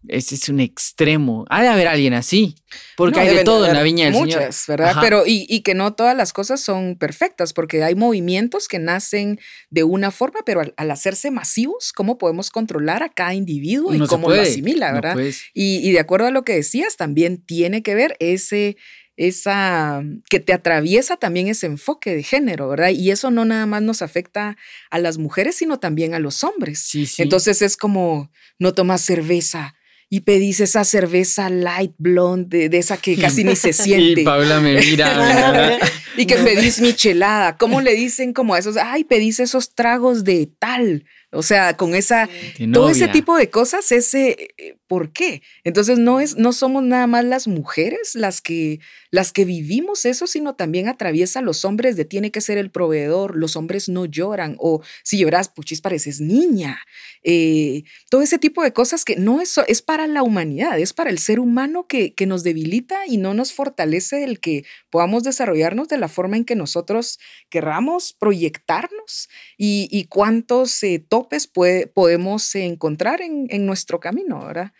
[0.07, 1.45] ese es un extremo.
[1.51, 2.55] Ha de haber alguien así,
[2.97, 4.97] porque hay de todo en la viña del muchas, ¿verdad?
[5.01, 9.41] Pero y, y, que no todas las cosas son perfectas, porque hay movimientos que nacen
[9.71, 14.07] de una forma, pero al, al hacerse masivos, ¿cómo podemos controlar a cada individuo y
[14.07, 15.17] cómo lo asimila, verdad?
[15.17, 18.77] No y, y de acuerdo a lo que decías, también tiene que ver ese
[19.19, 22.91] esa que te atraviesa también ese enfoque de género, ¿verdad?
[22.91, 24.57] Y eso no nada más nos afecta
[24.91, 26.79] a las mujeres, sino también a los hombres.
[26.79, 27.23] Sí, sí.
[27.23, 28.31] Entonces es como
[28.61, 29.75] no tomas cerveza,
[30.11, 34.23] y pedís esa cerveza light blonde, de, esa que casi ni se siente.
[34.23, 35.79] Y Paula me mira.
[36.17, 37.57] y que pedís michelada.
[37.59, 38.77] ¿Cómo le dicen como a esos?
[38.77, 41.05] Ay, pedís esos tragos de tal.
[41.31, 42.29] O sea, con esa,
[42.73, 45.43] todo ese tipo de cosas, ese, eh, ¿por qué?
[45.65, 50.27] Entonces no es, no somos nada más las mujeres las que, las que vivimos eso,
[50.27, 54.57] sino también atraviesa los hombres de tiene que ser el proveedor, los hombres no lloran,
[54.59, 56.81] o si lloras, puchis, pareces niña.
[57.23, 61.11] Eh, todo ese tipo de cosas que no es, es para la humanidad, es para
[61.11, 65.89] el ser humano que, que nos debilita y no nos fortalece el que podamos desarrollarnos
[65.89, 67.19] de la forma en que nosotros
[67.51, 71.05] querramos proyectarnos y, y cuántos eh,
[71.53, 74.73] puede, podemos encontrar en, en, nuestro camino, ¿verdad?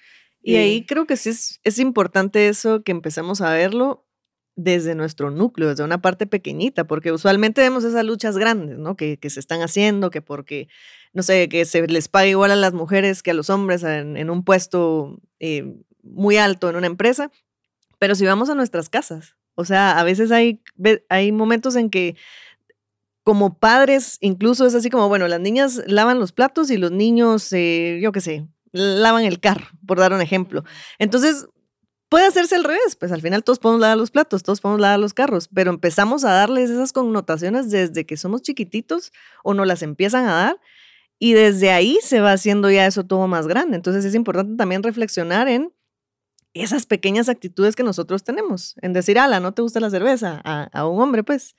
[0.43, 4.07] Y ahí creo que sí es, es importante eso que empecemos a verlo
[4.57, 8.97] desde nuestro núcleo, desde una parte pequeñita, porque usualmente vemos esas luchas grandes, ¿no?
[8.97, 10.69] Que, que, se están haciendo, que porque,
[11.13, 14.17] no sé, que se les paga igual a las mujeres que a los hombres en,
[14.17, 15.65] en un puesto eh,
[16.03, 17.31] muy alto en una empresa,
[17.99, 20.63] pero si vamos a nuestras casas, o sea, a veces hay,
[21.09, 22.17] hay momentos en que
[23.25, 27.53] como padres, incluso es así como, bueno, las niñas lavan los platos y los niños,
[27.53, 30.65] eh, yo qué sé, lavan el carro, por dar un ejemplo.
[30.99, 31.47] Entonces,
[32.09, 34.99] puede hacerse al revés, pues al final todos podemos lavar los platos, todos podemos lavar
[34.99, 39.13] los carros, pero empezamos a darles esas connotaciones desde que somos chiquititos
[39.45, 40.61] o nos las empiezan a dar
[41.19, 43.77] y desde ahí se va haciendo ya eso todo más grande.
[43.77, 45.73] Entonces es importante también reflexionar en
[46.55, 50.87] esas pequeñas actitudes que nosotros tenemos, en decir, ala, no te gusta la cerveza, a,
[50.87, 51.55] un hombre, pues.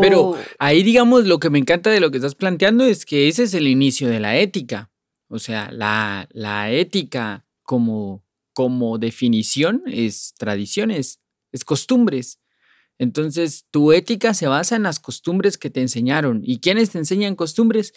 [0.00, 3.42] Pero ahí, digamos, lo que me encanta de lo que estás planteando es que ese
[3.42, 4.90] es el inicio de la ética.
[5.28, 11.20] O sea, la, la ética como, como definición es tradiciones,
[11.52, 12.40] es costumbres.
[12.98, 16.40] Entonces, tu ética se basa en las costumbres que te enseñaron.
[16.42, 17.92] ¿Y quiénes te enseñan costumbres?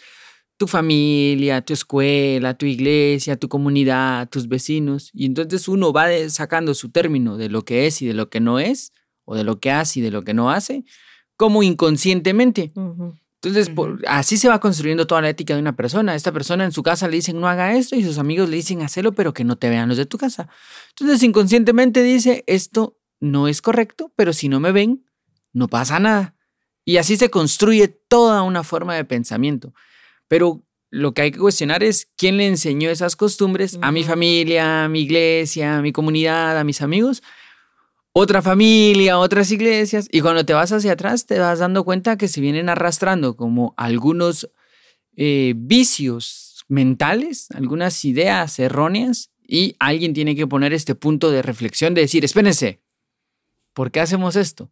[0.62, 5.10] tu familia, tu escuela, tu iglesia, tu comunidad, tus vecinos.
[5.12, 8.38] Y entonces uno va sacando su término de lo que es y de lo que
[8.38, 8.92] no es,
[9.24, 10.84] o de lo que hace y de lo que no hace,
[11.36, 12.72] como inconscientemente.
[13.42, 13.74] Entonces,
[14.06, 16.14] así se va construyendo toda la ética de una persona.
[16.14, 18.82] Esta persona en su casa le dicen no haga esto y sus amigos le dicen
[18.82, 20.48] hazlo, pero que no te vean los de tu casa.
[20.90, 25.04] Entonces, inconscientemente dice esto no es correcto, pero si no me ven,
[25.52, 26.36] no pasa nada.
[26.84, 29.74] Y así se construye toda una forma de pensamiento.
[30.28, 34.84] Pero lo que hay que cuestionar es quién le enseñó esas costumbres a mi familia,
[34.84, 37.22] a mi iglesia, a mi comunidad, a mis amigos,
[38.12, 42.28] otra familia, otras iglesias, y cuando te vas hacia atrás te vas dando cuenta que
[42.28, 44.50] se vienen arrastrando como algunos
[45.16, 51.94] eh, vicios mentales, algunas ideas erróneas, y alguien tiene que poner este punto de reflexión
[51.94, 52.80] de decir, espérense,
[53.72, 54.70] ¿por qué hacemos esto?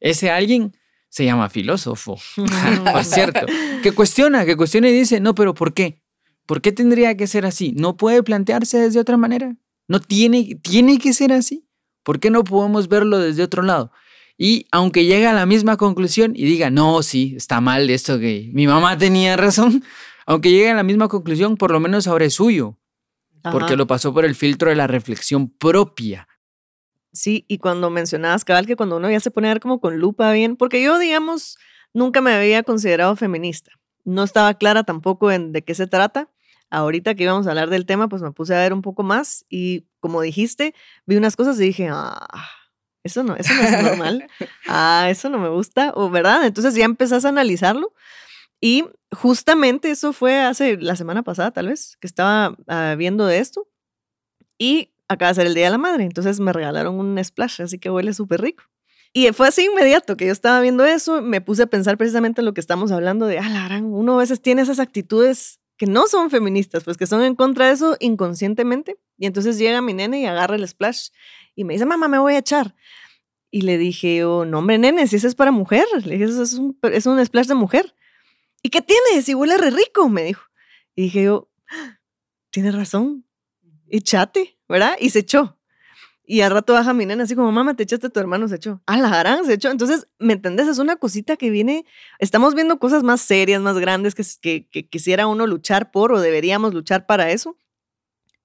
[0.00, 0.76] Ese alguien
[1.08, 2.18] se llama filósofo,
[3.02, 3.46] cierto,
[3.82, 6.02] que cuestiona, que cuestiona y dice, no, pero ¿por qué?
[6.46, 7.72] ¿Por qué tendría que ser así?
[7.76, 9.56] ¿No puede plantearse desde otra manera?
[9.86, 11.67] ¿No tiene, tiene que ser así?
[12.08, 13.92] ¿Por qué no podemos verlo desde otro lado?
[14.38, 18.48] Y aunque llegue a la misma conclusión y diga, no, sí, está mal esto que
[18.54, 19.84] mi mamá tenía razón,
[20.26, 22.78] aunque llegue a la misma conclusión, por lo menos ahora es suyo,
[23.52, 26.26] porque lo pasó por el filtro de la reflexión propia.
[27.12, 29.98] Sí, y cuando mencionabas, cabal, que cuando uno ya se pone a ver como con
[29.98, 31.58] lupa bien, porque yo, digamos,
[31.92, 33.72] nunca me había considerado feminista.
[34.06, 36.30] No estaba clara tampoco en de qué se trata.
[36.70, 39.44] Ahorita que íbamos a hablar del tema, pues me puse a ver un poco más
[39.48, 40.74] y como dijiste,
[41.06, 42.28] vi unas cosas y dije, ah,
[43.02, 44.28] eso no, eso no es normal.
[44.68, 46.44] ah, eso no me gusta, o verdad.
[46.46, 47.92] Entonces ya empezás a analizarlo.
[48.60, 53.38] Y justamente eso fue hace la semana pasada, tal vez, que estaba ah, viendo de
[53.38, 53.68] esto.
[54.58, 57.78] Y acaba de ser el Día de la Madre, entonces me regalaron un splash, así
[57.78, 58.64] que huele súper rico.
[59.12, 62.44] Y fue así inmediato que yo estaba viendo eso, me puse a pensar precisamente en
[62.44, 65.86] lo que estamos hablando de, ah, la gran, uno a veces tiene esas actitudes que
[65.86, 68.98] no son feministas, pues que son en contra de eso inconscientemente.
[69.16, 71.10] Y entonces llega mi nene y agarra el splash
[71.54, 72.74] y me dice, mamá, me voy a echar.
[73.50, 75.86] Y le dije, oh, no, hombre, nene, si ese es para mujer.
[76.04, 77.94] Le dije, eso es un, es un splash de mujer.
[78.62, 79.22] ¿Y qué tiene?
[79.22, 80.42] Si huele re rico, me dijo.
[80.96, 82.00] Y dije yo, ah,
[82.50, 83.24] tiene razón,
[83.86, 84.96] echate, ¿verdad?
[84.98, 85.57] Y se echó.
[86.30, 88.82] Y al rato baja mi nena así como, mamá, te echaste tu hermano, se echó.
[88.84, 89.70] Ah, la harán, se echó.
[89.70, 90.68] Entonces, ¿me entendés?
[90.68, 91.86] Es una cosita que viene,
[92.18, 96.74] estamos viendo cosas más serias, más grandes que, que, quisiera uno luchar por o deberíamos
[96.74, 97.56] luchar para eso.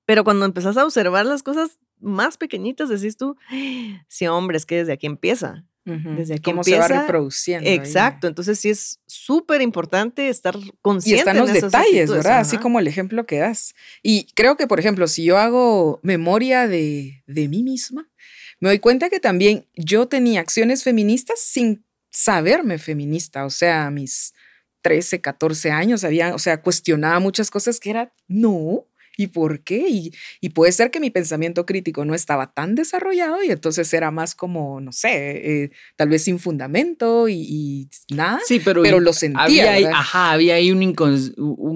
[0.06, 3.36] Pero cuando empezás a observar las cosas más pequeñitas, decís tú,
[4.08, 5.66] sí, hombre, es que desde aquí empieza.
[5.86, 7.70] Desde aquí Cómo se va reproduciendo.
[7.70, 8.28] Exacto.
[8.28, 11.18] Entonces sí es súper importante estar consciente.
[11.18, 12.40] Y están los detalles, ¿verdad?
[12.40, 13.76] Así como el ejemplo que das.
[14.02, 18.10] Y creo que, por ejemplo, si yo hago memoria de, de mí misma,
[18.60, 23.46] me doy cuenta que también yo tenía acciones feministas sin saberme feminista.
[23.46, 24.34] O sea, mis
[24.84, 28.86] 13, 14 años había, o sea, cuestionaba muchas cosas que era, no,
[29.18, 30.12] ¿Y por qué?
[30.42, 34.36] Y, puede ser que mi pensamiento crítico no estaba tan desarrollado y entonces era más
[34.36, 38.40] como, no sé, eh, tal vez sin fundamento y, nada.
[38.46, 39.44] Sí, pero, pero lo sentía.
[39.44, 40.94] Había ahí, ajá, había ahí un,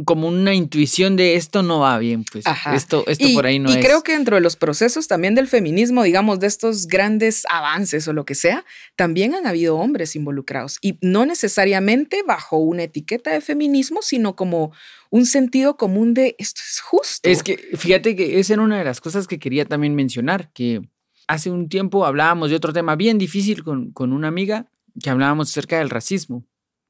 [0.05, 3.77] como una intuición de esto no va bien, pues esto, esto por ahí no es.
[3.77, 8.07] Y creo que dentro de los procesos también del feminismo, digamos, de estos grandes avances
[8.07, 13.31] o lo que sea, también han habido hombres involucrados y no necesariamente bajo una etiqueta
[13.31, 14.71] de feminismo, sino como
[15.09, 17.29] un sentido común de esto es justo.
[17.29, 20.81] Es que fíjate que esa era una de las cosas que quería también mencionar, que
[21.27, 24.69] hace un tiempo hablábamos de otro tema bien difícil con, con una amiga,
[25.01, 26.45] que hablábamos acerca del racismo,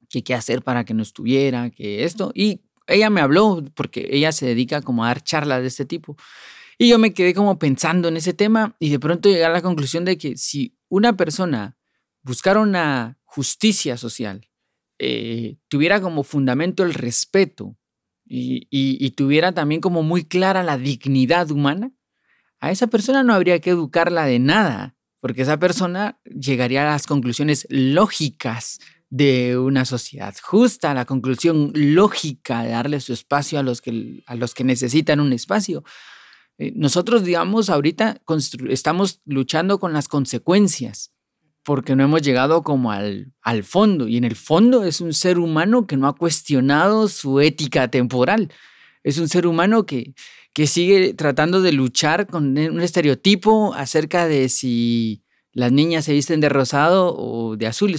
[0.10, 4.32] que qué hacer para que no estuviera, que esto, y ella me habló porque ella
[4.32, 6.18] se dedica como a dar charlas de este tipo.
[6.78, 9.62] Y yo me quedé como pensando en ese tema y de pronto llegué a la
[9.62, 11.76] conclusión de que si una persona
[12.22, 14.48] buscara una justicia social,
[15.00, 17.78] eh, tuviera como fundamento el respeto
[18.30, 21.92] y, tuviera también como muy clara la dignidad humana,
[22.60, 27.08] a esa persona no habría que educarla de nada, porque esa persona llegaría a las
[27.08, 33.82] conclusiones lógicas de una sociedad justa, la conclusión lógica de darle su espacio a los
[33.82, 35.84] que, a los que necesitan un espacio.
[36.58, 38.22] Eh, nosotros, digamos, ahorita
[38.70, 41.14] estamos luchando con las consecuencias
[41.68, 44.08] porque no hemos llegado como al, al fondo.
[44.08, 48.54] Y en el fondo es un ser humano que no ha cuestionado su ética temporal.
[49.04, 50.14] Es un ser humano que,
[50.54, 56.40] que sigue tratando de luchar con un estereotipo acerca de si las niñas se visten
[56.40, 57.94] de rosado o de azul.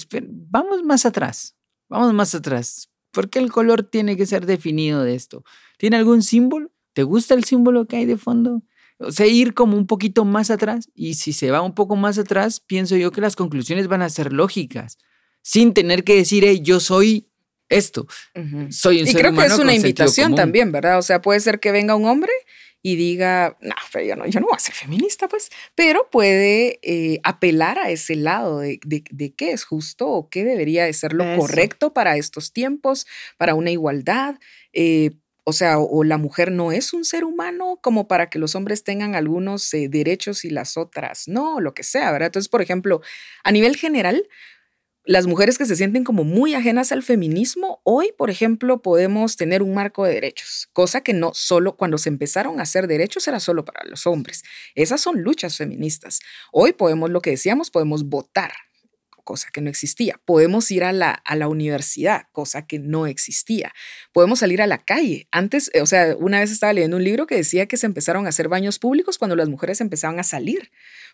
[0.48, 1.54] vamos más atrás,
[1.90, 2.88] vamos más atrás.
[3.12, 5.44] ¿Por qué el color tiene que ser definido de esto?
[5.76, 6.72] ¿Tiene algún símbolo?
[6.94, 8.62] ¿Te gusta el símbolo que hay de fondo?
[8.98, 12.18] O sea, ir como un poquito más atrás y si se va un poco más
[12.18, 14.98] atrás, pienso yo que las conclusiones van a ser lógicas,
[15.42, 17.28] sin tener que decir, hey, yo soy
[17.68, 18.06] esto,
[18.70, 20.98] soy un y creo que es una invitación también, ¿verdad?
[20.98, 22.32] O sea, puede ser que venga un hombre
[22.82, 26.78] y diga, no, pero yo no, yo no voy a ser feminista, pues, pero puede
[26.82, 31.12] eh, apelar a ese lado de, de, qué es justo o qué debería de ser
[31.12, 34.36] lo correcto para estos tiempos, para una igualdad.
[34.72, 35.10] Eh,
[35.48, 38.84] o sea, o, la mujer no es un ser humano como para que los hombres
[38.84, 42.26] tengan algunos eh, derechos y las otras no, lo que sea, ¿verdad?
[42.26, 43.00] Entonces, por ejemplo,
[43.44, 44.28] a nivel general,
[45.04, 49.62] las mujeres que se sienten como muy ajenas al feminismo, hoy, por ejemplo, podemos tener
[49.62, 53.40] un marco de derechos, cosa que no solo cuando se empezaron a hacer derechos era
[53.40, 54.42] solo para los hombres.
[54.74, 56.20] Esas son luchas feministas.
[56.52, 58.52] Hoy podemos, lo que decíamos, podemos votar,
[59.28, 60.18] cosa que no existía.
[60.24, 63.74] Podemos ir a la, a la universidad, cosa que no existía.
[64.14, 65.28] Podemos salir a la calle.
[65.30, 68.30] Antes, o sea, una vez estaba leyendo un libro que decía que se empezaron a
[68.30, 70.70] hacer baños públicos cuando las mujeres empezaban a salir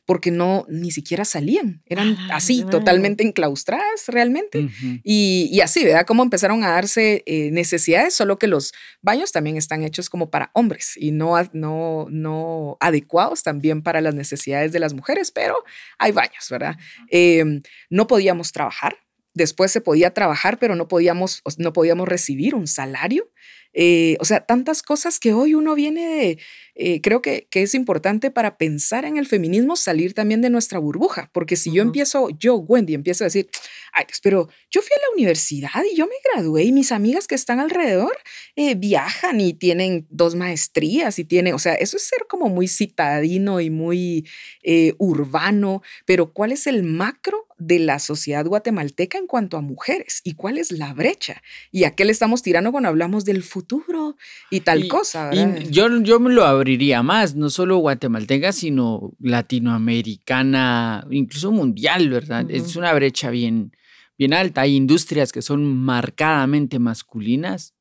[0.07, 2.79] porque no ni siquiera salían, eran Ah, así, claro.
[2.79, 4.69] totalmente enclaustradas realmente.
[5.03, 6.05] Y, y así, ¿verdad?
[6.07, 10.51] Cómo empezaron a darse eh, necesidades, solo que los baños también están hechos como para
[10.53, 15.57] hombres y no, no, no adecuados también para las necesidades de las mujeres, pero
[15.99, 16.77] hay baños, ¿verdad?
[17.11, 18.97] Eh, no podíamos trabajar.
[19.35, 23.31] Después se podía trabajar, pero no podíamos, no podíamos recibir un salario.
[23.77, 26.39] Eh, o sea, tantas cosas que hoy uno viene de,
[26.77, 30.79] eh, creo que, que es importante para pensar en el feminismo salir también de nuestra
[30.79, 31.89] burbuja, porque si yo Ujú.
[31.89, 33.49] empiezo, yo, Wendy, empiezo a decir,
[33.93, 37.27] ay, Dios, pero yo fui a la universidad y yo me gradué y mis amigas
[37.27, 38.17] que están alrededor
[38.55, 42.69] eh, viajan y tienen dos maestrías y tienen, o sea, eso es ser como muy
[42.69, 44.29] citadino y muy
[44.63, 50.21] eh, urbano, pero ¿cuál es el macro de la sociedad guatemalteca en cuanto a mujeres?
[50.25, 51.43] ¿Y cuál es la brecha?
[51.71, 54.17] ¿Y a qué le estamos tirando cuando hablamos del futuro
[54.51, 55.31] y tal Y- cosa?
[55.71, 62.51] Yo, yo me lo abriría más, no solo guatemalteca, sino latinoamericana, incluso mundial, ¿verdad?
[62.51, 63.73] Es una brecha bien,
[64.19, 64.63] bien alta.
[64.63, 67.75] Hay industrias que son marcadamente masculinas,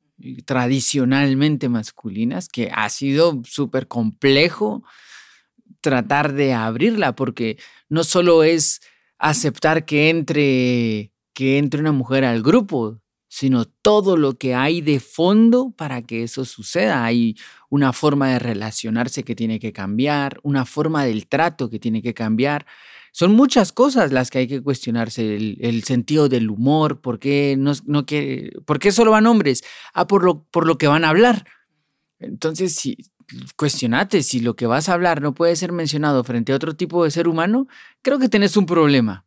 [0.44, 4.84] tradicionalmente masculinas, que ha sido súper complejo
[5.80, 7.58] tratar de abrirla, porque
[7.88, 8.80] no solo es
[9.24, 15.00] aceptar que entre, que entre una mujer al grupo, sino todo lo que hay de
[15.00, 17.04] fondo para que eso suceda.
[17.04, 17.34] Hay
[17.70, 22.12] una forma de relacionarse que tiene que cambiar, una forma del trato que tiene que
[22.12, 22.66] cambiar.
[23.12, 27.72] Son muchas cosas las que hay que cuestionarse, el, sentido del humor, ¿por qué, no,
[27.86, 29.62] no quiere- ¿por qué solo van hombres?
[29.94, 31.46] Ah, por lo, por lo que van a hablar.
[32.18, 32.98] Entonces, si,
[33.56, 37.04] cuestionate si lo que vas a hablar no puede ser mencionado frente a otro tipo
[37.04, 37.66] de ser humano,
[38.02, 39.26] creo que tenés un problema.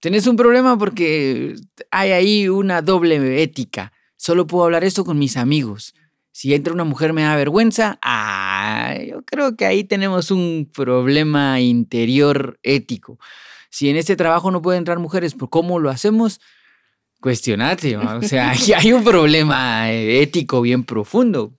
[0.00, 1.56] Tenés un problema porque
[1.90, 3.92] hay ahí una doble ética.
[4.16, 5.94] Solo puedo hablar esto con mis amigos.
[6.30, 11.60] Si entra una mujer me da vergüenza, ah, yo creo que ahí tenemos un problema
[11.60, 13.18] interior ético.
[13.70, 16.40] Si en este trabajo no pueden entrar mujeres, ¿por cómo lo hacemos?
[17.20, 21.57] Cuestionate, o sea, hay un problema eh, ético bien profundo.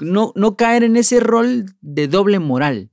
[0.00, 2.90] No, no caer en ese rol de doble moral,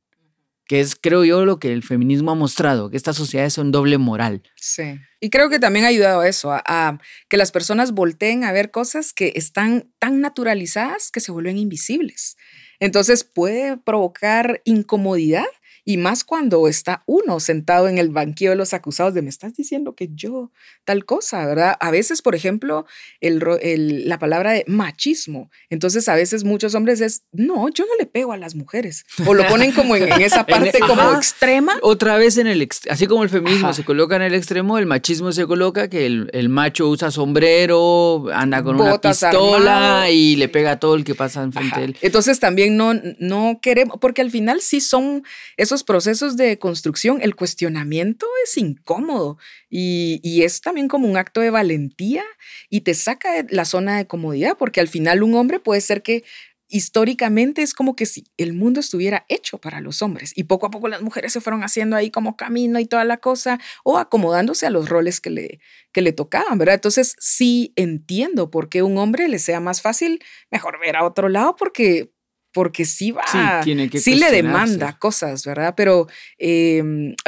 [0.66, 3.98] que es, creo yo, lo que el feminismo ha mostrado, que estas sociedades son doble
[3.98, 4.44] moral.
[4.56, 5.00] Sí.
[5.20, 7.00] Y creo que también ha ayudado a eso, a, a
[7.30, 12.38] que las personas volteen a ver cosas que están tan naturalizadas que se vuelven invisibles.
[12.80, 15.46] Entonces puede provocar incomodidad
[15.86, 19.56] y más cuando está uno sentado en el banquillo de los acusados de me estás
[19.56, 20.52] diciendo que yo
[20.86, 21.76] tal cosa, ¿verdad?
[21.80, 22.86] A veces, por ejemplo,
[23.22, 25.50] el, el- la palabra de machismo.
[25.70, 29.06] Entonces, a veces muchos hombres es, no, yo no le pego a las mujeres.
[29.28, 31.18] O lo ponen como en, en esa parte como Ajá.
[31.18, 31.78] extrema.
[31.82, 33.74] Otra vez en el, así como el feminismo Ajá.
[33.74, 38.26] se coloca en el extremo, el machismo se coloca que el, el macho usa sombrero,
[38.34, 40.12] anda con Botas una pistola armado.
[40.12, 41.98] y le pega a todo el que pasa enfrente de él.
[42.02, 45.24] Entonces también no, no queremos, porque al final sí son
[45.58, 51.50] esos procesos de construcción, el cuestionamiento es incómodo y, es también como un acto de
[51.50, 52.24] valentía
[52.70, 56.04] y te saca de la zona de comodidad, porque al final un hombre puede ser
[56.04, 56.24] que
[56.68, 60.72] históricamente es como que si el mundo estuviera hecho para los hombres y poco a
[60.72, 64.66] poco las mujeres se fueron haciendo ahí como camino y toda la cosa o acomodándose
[64.66, 65.60] a los roles que le,
[65.92, 66.76] que le tocaban, ¿verdad?
[66.76, 71.30] Entonces sí entiendo por qué un hombre le sea más fácil mejor ver a otro
[71.30, 72.13] lado porque
[72.54, 75.74] porque sí va, Sí, tiene que sí le demanda cosas, ¿verdad?
[75.76, 76.84] Pero, eh,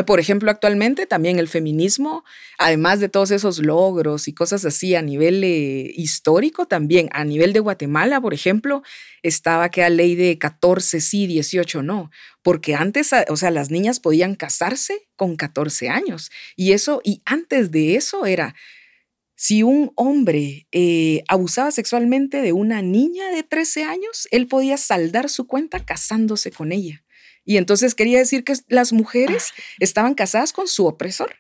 [0.06, 2.24] por ejemplo, actualmente también el feminismo,
[2.58, 7.54] además de todos esos logros y cosas así a nivel eh, histórico, también a nivel
[7.54, 8.84] de Guatemala, por ejemplo,
[9.24, 12.12] estaba aquella ley de 14 sí, 18 no,
[12.44, 17.22] porque antes, a- o sea, las niñas podían casarse con 14 años y eso, y
[17.26, 18.54] antes de eso era,
[19.36, 25.30] si un hombre eh, abusaba sexualmente de una niña de 13 años, él podía saldar
[25.30, 27.04] su cuenta casándose con ella.
[27.44, 31.36] Y entonces quería decir que las mujeres estaban casadas con su opresor.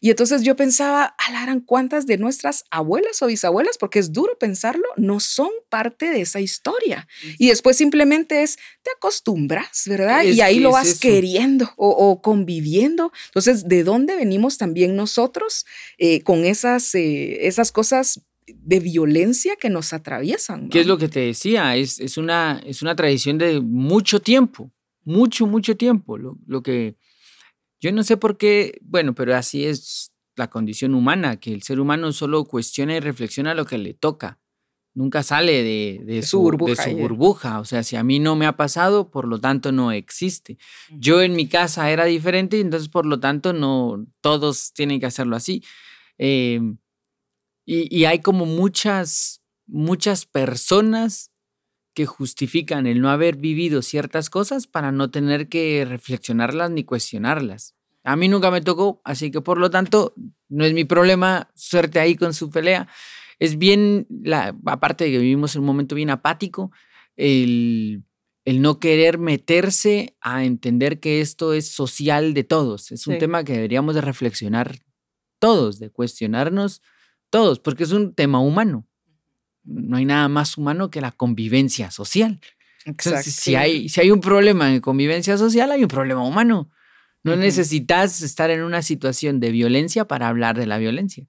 [0.00, 4.86] Y entonces yo pensaba, alaran cuántas de nuestras abuelas o bisabuelas, porque es duro pensarlo,
[4.96, 7.06] no son parte de esa historia.
[7.38, 10.24] Y después simplemente es, te acostumbras, ¿verdad?
[10.24, 13.12] Es y ahí lo vas queriendo o, o conviviendo.
[13.26, 15.66] Entonces, ¿de dónde venimos también nosotros
[15.98, 20.68] eh, con esas, eh, esas cosas de violencia que nos atraviesan?
[20.68, 20.94] ¿Qué es ¿no?
[20.94, 21.76] lo que te decía?
[21.76, 24.70] Es, es, una, es una tradición de mucho tiempo,
[25.04, 26.18] mucho, mucho tiempo.
[26.18, 26.96] Lo, lo que
[27.80, 31.80] yo no sé por qué, bueno, pero así es la condición humana, que el ser
[31.80, 34.38] humano solo cuestiona y reflexiona lo que le toca.
[34.92, 37.60] Nunca sale de, su, burbuja, de su burbuja.
[37.60, 40.58] O sea, si a mí no me ha pasado, por lo tanto no existe.
[40.90, 45.36] Yo en mi casa era diferente, entonces por lo tanto no todos tienen que hacerlo
[45.36, 45.62] así.
[46.18, 46.78] Em,
[47.64, 51.29] y, y, hay como muchas, muchas personas
[51.94, 57.74] que justifican el no haber vivido ciertas cosas para no tener que reflexionarlas ni cuestionarlas.
[58.04, 60.14] A mí nunca me tocó, así que por lo tanto
[60.48, 62.88] no es mi problema, suerte ahí con su pelea.
[63.38, 66.70] Es bien, la, aparte de que vivimos en un momento bien apático,
[67.16, 68.04] el,
[68.44, 72.90] el no querer meterse a entender que esto es social de todos.
[72.92, 74.78] Es un tema que deberíamos de reflexionar
[75.38, 76.82] todos, de cuestionarnos
[77.30, 78.86] todos, porque es un tema humano.
[79.70, 82.40] No hay nada más humano que la convivencia social.
[83.22, 86.70] si, hay, si hay un problema en convivencia social, hay un problema humano.
[87.22, 91.26] No necesitas estar en una situación de violencia para hablar de la violencia.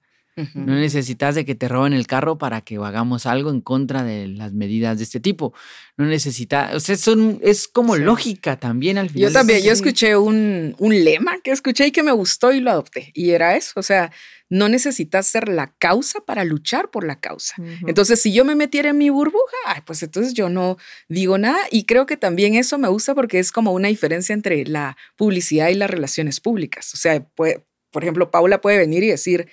[0.54, 4.28] No necesitas de que te roben el carro para que hagamos algo en contra de
[4.28, 5.52] las medidas de este tipo.
[5.98, 9.28] No necesitas, o sea, son, es como lógica también al final.
[9.28, 12.70] Yo también, yo escuché un, un lema que escuché y que me gustó y lo
[12.70, 13.10] adopté.
[13.12, 14.10] Y era eso, o sea,
[14.52, 17.54] no necesitas ser la causa para luchar por la causa.
[17.86, 20.76] Entonces, si yo me metiera en mi burbuja, pues entonces yo no
[21.08, 21.58] digo nada.
[21.70, 25.70] Y creo que también eso me gusta porque es como una diferencia entre la publicidad
[25.70, 26.92] y las relaciones públicas.
[26.92, 29.48] O sea, por ejemplo, Paula puede venir y decir,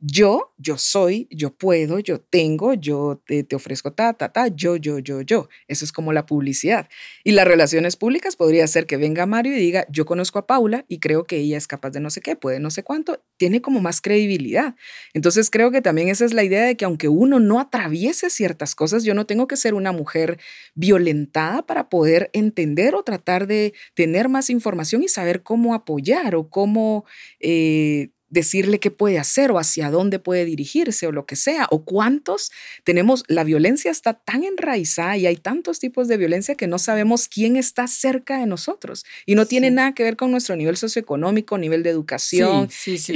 [0.00, 4.98] yo, yo soy, yo puedo, yo tengo, yo te, ofrezco ta, ta, ta, yo, yo,
[4.98, 5.48] yo, yo.
[5.68, 6.88] Eso es como la publicidad.
[7.22, 10.86] Y las relaciones públicas podría ser que venga Mario y diga, yo conozco a Paula
[10.88, 13.60] y creo que ella es capaz de no sé qué, puede no sé cuánto, tiene
[13.60, 14.74] como más credibilidad.
[15.12, 18.74] Entonces creo que también esa es la idea de que aunque uno no atraviese ciertas
[18.74, 20.38] cosas, yo no tengo que ser una mujer
[20.74, 26.48] violentada para poder entender o tratar de tener más información y saber cómo apoyar o
[26.48, 27.04] cómo...
[27.38, 31.84] Eh, decirle qué puede hacer o hacia dónde puede dirigirse o lo que sea, o
[31.84, 32.50] cuántos
[32.84, 37.28] tenemos, la violencia está tan enraizada y hay tantos tipos de violencia que no sabemos
[37.28, 41.58] quién está cerca de nosotros y no tiene nada que ver con nuestro nivel socioeconómico,
[41.58, 42.68] nivel de educación,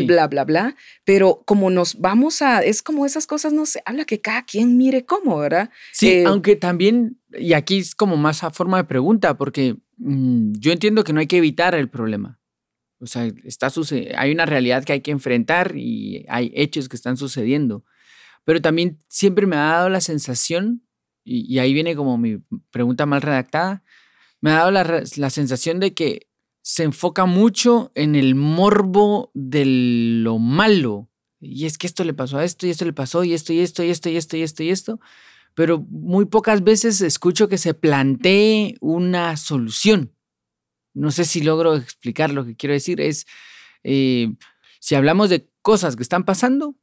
[0.06, 4.04] bla, bla, bla, pero como nos vamos a, es como esas cosas, no se habla
[4.04, 5.70] que cada quien mire cómo, ¿verdad?
[5.92, 10.54] Sí, eh, aunque también, y aquí es como más a forma de pregunta, porque mm,
[10.58, 12.40] yo entiendo que no hay que evitar el problema
[13.04, 13.30] o sea,
[14.16, 17.84] hay una realidad que hay que enfrentar y hay hechos que están sucediendo.
[18.44, 20.82] Pero también siempre me ha dado la sensación,
[21.24, 22.38] y, ahí viene como mi
[22.70, 23.82] pregunta mal redactada,
[24.40, 26.28] me ha dado la, la sensación de que
[26.62, 31.10] se enfoca mucho en el morbo de lo malo.
[31.40, 33.60] Y es que esto le pasó a esto, y esto le pasó, y esto, y
[33.60, 35.00] esto, y esto, y esto, y esto, y esto.
[35.54, 40.13] Pero muy pocas veces escucho que se plantee una solución
[40.94, 43.26] no sé si logro explicar lo que quiero decir, es,
[43.82, 44.32] eh,
[44.80, 46.76] si hablamos de cosas que están pasando,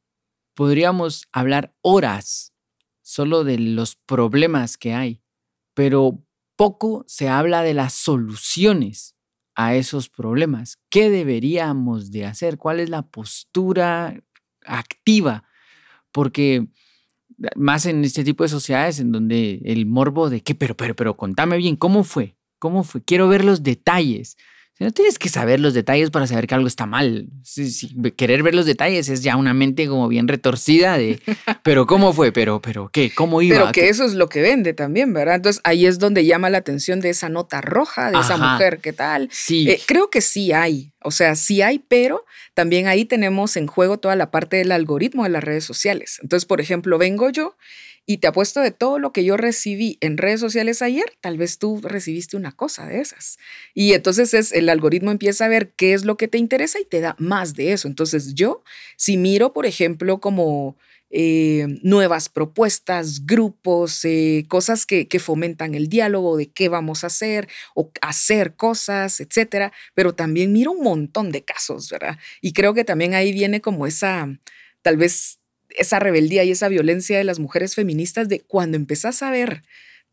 [0.54, 2.52] podríamos hablar horas
[3.00, 5.22] solo de los problemas que hay,
[5.74, 6.24] pero
[6.56, 9.16] poco se habla de las soluciones
[9.54, 10.78] a esos problemas.
[10.88, 12.58] ¿Qué deberíamos de hacer?
[12.58, 14.22] ¿Cuál es la postura
[14.64, 15.44] activa?
[16.10, 16.68] Porque
[17.56, 21.16] más en este tipo de sociedades en donde el morbo de qué, pero, pero, pero,
[21.16, 22.36] contame bien, ¿cómo fue?
[22.62, 23.02] ¿Cómo fue?
[23.02, 24.36] Quiero ver los detalles.
[24.78, 27.26] No tienes que saber los detalles para saber que algo está mal.
[28.16, 31.20] querer ver los detalles es ya una mente como bien retorcida de,
[31.64, 32.30] pero ¿cómo fue?
[32.30, 33.10] Pero, pero ¿qué?
[33.12, 33.58] ¿Cómo iba?
[33.58, 35.34] Pero que eso es lo que vende también, ¿verdad?
[35.34, 38.92] Entonces ahí es donde llama la atención de esa nota roja, de esa mujer, ¿qué
[38.92, 39.28] tal?
[39.32, 39.68] Sí.
[39.68, 43.98] Eh, creo que sí hay, o sea, sí hay, pero también ahí tenemos en juego
[43.98, 46.20] toda la parte del algoritmo de las redes sociales.
[46.22, 47.56] Entonces, por ejemplo, vengo yo
[48.04, 51.58] y te apuesto de todo lo que yo recibí en redes sociales ayer, tal vez
[51.58, 53.38] tú recibiste una cosa de esas.
[53.74, 56.84] Y entonces es, el algoritmo empieza a ver qué es lo que te interesa y
[56.84, 57.86] te da más de eso.
[57.86, 58.64] Entonces yo,
[58.96, 60.76] si miro, por ejemplo, como
[61.10, 67.08] eh, nuevas propuestas, grupos, eh, cosas que, que, fomentan el diálogo de qué vamos a
[67.08, 69.72] hacer o hacer cosas, etcétera.
[69.94, 72.18] Pero también miro un montón de casos, ¿verdad?
[72.40, 74.26] Y creo que también ahí viene como esa,
[74.80, 75.41] tal vez
[75.76, 79.62] esa rebeldía y esa violencia de las mujeres feministas de cuando empezás a ver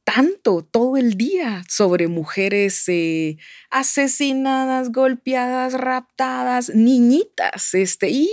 [0.03, 3.38] tanto todo el día sobre mujeres eh,
[3.70, 8.30] asesinadas, golpeadas, raptadas, niñitas, este, y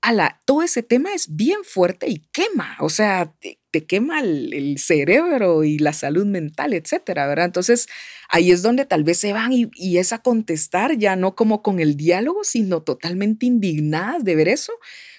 [0.00, 5.62] ala, todo ese tema es bien fuerte y quema, o sea, te, quema el, cerebro
[5.62, 7.44] y la salud mental, etcétera, ¿verdad?
[7.44, 7.86] Entonces,
[8.28, 11.62] ahí es donde tal vez se van y, y es a contestar ya no como
[11.62, 14.72] con el diálogo, sino totalmente indignadas de ver eso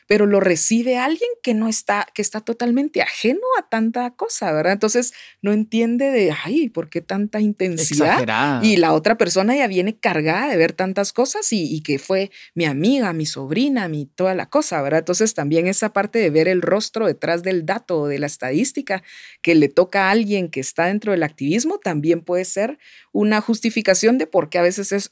[0.09, 4.73] pero lo recibe alguien que no está, que está totalmente ajeno a tanta cosa, ¿verdad?
[4.73, 8.63] Entonces no entiende de, ay, ¿por qué tanta intensidad?
[8.63, 12.31] Y la otra persona ya viene cargada de ver tantas cosas y, y, que fue
[12.55, 15.01] mi amiga, mi sobrina, mi toda la cosa, ¿verdad?
[15.01, 19.03] Entonces también esa parte de ver el rostro detrás del dato o de la estadística
[19.43, 22.79] que le toca a alguien que está dentro del activismo también puede ser
[23.11, 25.11] una justificación de por qué a veces es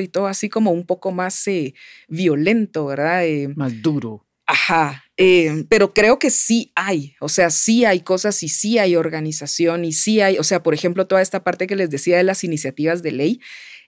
[0.00, 1.74] y todo así como un poco más eh,
[2.08, 3.24] violento, ¿verdad?
[3.24, 4.26] Eh, más duro.
[4.46, 8.96] Ajá, eh, pero creo que sí hay, o sea, sí hay cosas y sí hay
[8.96, 12.24] organización y sí hay, o sea, por ejemplo, toda esta parte que les decía de
[12.24, 13.40] las iniciativas de ley,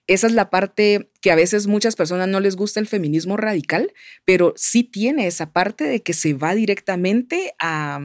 [0.07, 3.91] esa es la parte que a veces muchas personas no les gusta el feminismo radical,
[4.23, 7.99] pero sí tiene esa parte de que se va directamente a,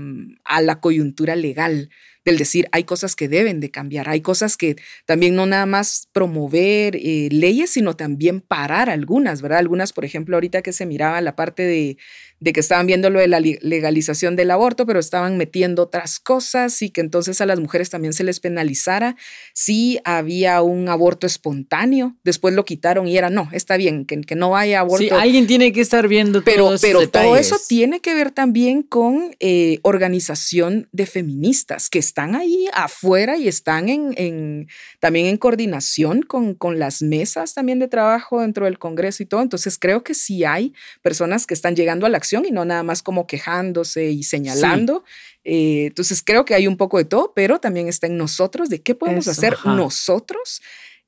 [0.44, 1.90] a la coyuntura legal
[2.24, 4.76] del decir, hay cosas que deben de cambiar, hay cosas que
[5.07, 9.59] también no nada más promover eh, leyes, sino también parar algunas, ¿verdad?
[9.59, 11.96] Algunas, por ejemplo, ahorita que se miraba la parte de,
[12.41, 16.80] de que estaban viendo lo de la legalización del aborto, pero estaban metiendo otras cosas
[16.80, 19.16] y que entonces a las mujeres también se les penalizara
[19.53, 24.36] si había un aborto espontáneo, después lo quitaron y era, no, está bien, que, que
[24.36, 25.05] no haya aborto.
[25.05, 28.82] Sí, alguien tiene que estar viendo pero, todos Pero todo eso tiene que ver también
[28.82, 34.66] con eh, organización de feministas que están ahí afuera y están en,
[34.99, 39.43] también en coordinación con, con las mesas también de trabajo dentro del Congreso y todo.
[39.43, 40.72] Entonces creo que sí hay
[41.03, 45.05] personas que están llegando a la acción y no nada más como quejándose y señalando.
[45.45, 48.83] Eh, entonces creo que hay un poco de todo, pero también está en nosotros de
[48.83, 50.62] qué podemos hacer nosotros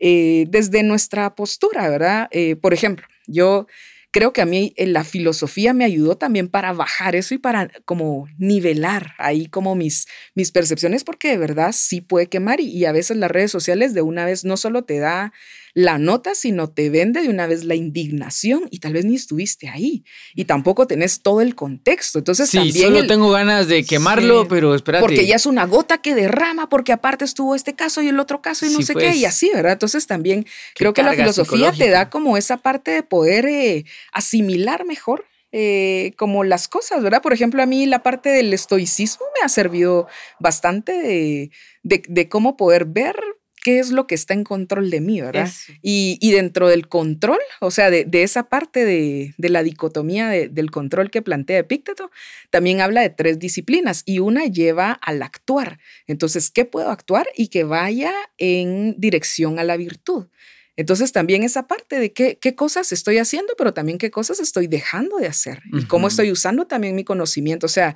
[0.05, 2.29] eh, desde nuestra postura, ¿verdad?
[2.33, 3.69] Eh, por ejemplo, yo
[4.11, 7.71] creo que a mí eh, la filosofía me ayudó también para bajar eso y para
[7.85, 12.85] como nivelar ahí como mis, mis percepciones, porque de verdad sí puede quemar y, y
[12.85, 15.33] a veces las redes sociales de una vez no solo te da
[15.75, 19.69] la nota, sino te vende de una vez la indignación y tal vez ni estuviste
[19.69, 20.05] ahí
[20.35, 22.19] y tampoco tenés todo el contexto.
[22.19, 25.03] Entonces sí, también solo tengo ganas de quemarlo, pero espérate.
[25.03, 28.43] Porque ya es una gota que derrama, porque aparte estuvo este caso y el otro
[28.43, 29.25] caso y no sé qué, y pues.
[29.27, 29.73] así, ¿verdad?
[29.73, 34.85] Entonces también creo que la filosofía te da como esa parte de poder eh, asimilar
[34.85, 37.23] mejor eh, como las cosas, ¿verdad?
[37.23, 40.07] Por ejemplo, a mí la parte del estoicismo me ha servido
[40.39, 41.51] bastante de,
[41.83, 43.17] de cómo poder ver
[43.63, 45.49] qué es lo que está en control de mí, ¿verdad?
[45.83, 51.23] Y, dentro del control, o sea, de, esa parte de, la dicotomía del control que
[51.23, 52.11] plantea Epícteto,
[52.51, 55.79] también habla de tres disciplinas y una lleva al actuar.
[56.07, 57.29] Entonces, ¿qué puedo actuar?
[57.37, 60.27] Y que vaya en dirección a la virtud.
[60.75, 64.67] Entonces también esa parte de qué, qué cosas estoy haciendo, pero también qué cosas estoy
[64.67, 67.67] dejando de hacer y cómo estoy usando también mi conocimiento.
[67.67, 67.95] O sea,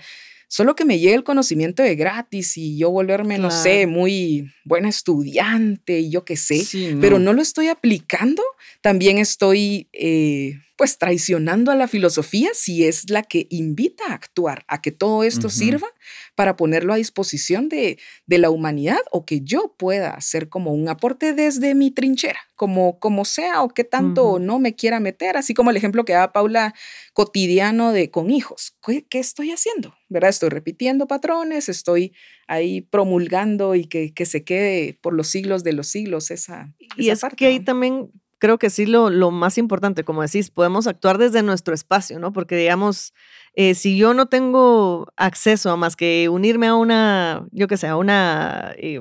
[0.48, 4.88] Solo que me llegue el conocimiento de gratis y yo volverme, no sé, muy buena
[4.88, 6.64] estudiante y yo qué sé,
[7.00, 8.42] pero no lo estoy aplicando,
[8.80, 14.64] también estoy eh, pues traicionando a la filosofía si es la que invita a actuar,
[14.68, 15.88] a que todo esto sirva
[16.34, 21.32] para ponerlo a disposición de, la humanidad o que yo pueda hacer como un aporte
[21.32, 25.70] desde mi trinchera, como, como sea o que tanto no me quiera meter, así como
[25.70, 26.74] el ejemplo que da Paula
[27.14, 28.76] cotidiano de con hijos.
[28.84, 29.94] ¿Qué, estoy haciendo?
[30.10, 30.28] ¿Verdad?
[30.28, 32.12] Estoy repitiendo patrones, estoy
[32.46, 37.22] ahí promulgando y que, se quede por los siglos de los siglos esa, y es
[37.36, 41.42] que ahí también creo que sí lo, lo, más importante, como decís, podemos actuar desde
[41.42, 42.32] nuestro espacio, ¿no?
[42.32, 43.14] Porque digamos,
[43.54, 47.86] eh, si yo no tengo acceso a más que unirme a una, yo qué sé,
[47.86, 48.72] a una...
[48.76, 49.00] Eh,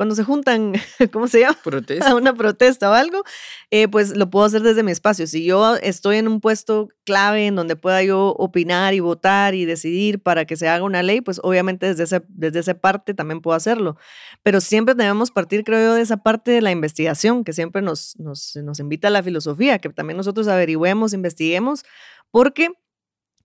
[0.00, 0.72] cuando se juntan,
[1.12, 1.58] ¿cómo se llama?
[1.62, 2.08] Protesta.
[2.08, 3.22] A una protesta o algo,
[3.70, 5.26] eh, pues lo puedo hacer desde mi espacio.
[5.26, 9.66] Si yo estoy en un puesto clave en donde pueda yo opinar y votar y
[9.66, 13.42] decidir para que se haga una ley, pues obviamente desde, ese, desde esa parte también
[13.42, 13.98] puedo hacerlo.
[14.42, 18.18] Pero siempre debemos partir, creo yo, de esa parte de la investigación que siempre nos,
[18.18, 21.84] nos, nos invita a la filosofía, que también nosotros averigüemos, investiguemos,
[22.30, 22.70] porque,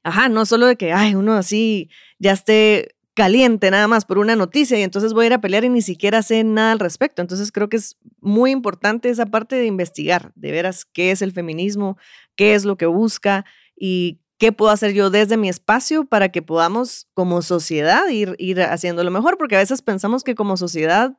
[0.04, 4.36] ajá, no solo de que, ay, uno así ya esté caliente nada más por una
[4.36, 7.22] noticia y entonces voy a ir a pelear y ni siquiera sé nada al respecto.
[7.22, 11.32] Entonces creo que es muy importante esa parte de investigar, de veras qué es el
[11.32, 11.98] feminismo,
[12.36, 13.46] qué es lo que busca
[13.76, 18.62] y qué puedo hacer yo desde mi espacio para que podamos como sociedad ir, ir
[18.62, 21.18] haciendo lo mejor, porque a veces pensamos que como sociedad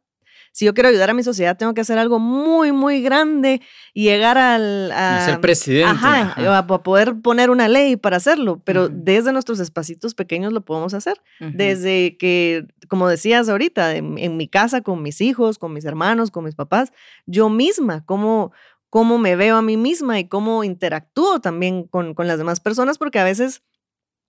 [0.56, 3.60] si yo quiero ayudar a mi sociedad, tengo que hacer algo muy, muy grande
[3.92, 4.90] y llegar al...
[4.90, 5.90] A, ser presidente.
[5.90, 10.94] Ajá, A, poder poner una ley para hacerlo, pero desde nuestros espacitos pequeños lo podemos
[10.94, 11.20] hacer.
[11.40, 16.44] Desde que, como decías ahorita, en, mi casa, con mis hijos, con mis hermanos, con
[16.44, 16.90] mis papás,
[17.26, 18.50] yo misma, cómo,
[18.88, 22.96] cómo me veo a mí misma y cómo interactúo también con, con las demás personas,
[22.96, 23.62] porque a veces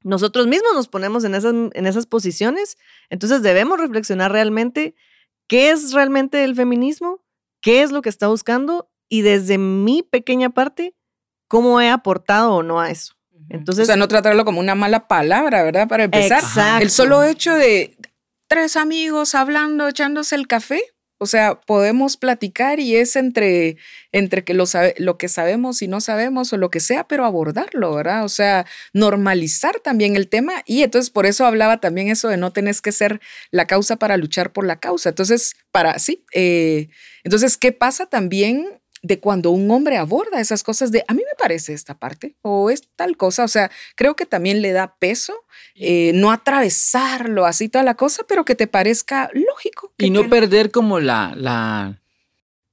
[0.04, 2.78] nosotros mismos nos ponemos en esas, en esas posiciones,
[3.10, 4.94] entonces debemos reflexionar realmente
[5.48, 7.22] qué es realmente el feminismo,
[7.62, 10.96] qué es lo que está buscando y desde mi pequeña parte,
[11.48, 13.14] cómo he aportado o no a eso.
[13.50, 15.88] Entonces, o sea, no tratarlo como una mala palabra, ¿verdad?
[15.88, 16.40] Para empezar.
[16.40, 16.84] Exacto.
[16.84, 17.98] El solo hecho de
[18.48, 20.82] tres amigos hablando, echándose el café,
[21.20, 23.78] o sea, podemos platicar y es entre,
[24.12, 27.26] entre que lo, sabe, lo que sabemos y no sabemos o lo que sea, pero
[27.26, 28.24] abordarlo, ¿verdad?
[28.24, 32.54] O sea, normalizar también el tema y entonces por eso hablaba también eso de no
[32.54, 33.20] tenés que ser
[33.52, 35.10] la causa para luchar por la causa.
[35.10, 36.90] Entonces, para, sí, eh,
[37.24, 38.80] entonces, ¿qué pasa también?
[39.04, 42.72] de cuando un hombre aborda esas cosas de a mí me parece esta parte o
[42.72, 45.46] es tal cosa, o sea, creo que también le da peso
[45.76, 49.87] eh, no atravesarlo así toda la cosa, pero que te parezca lógico.
[49.98, 52.02] Y no perder como la, la,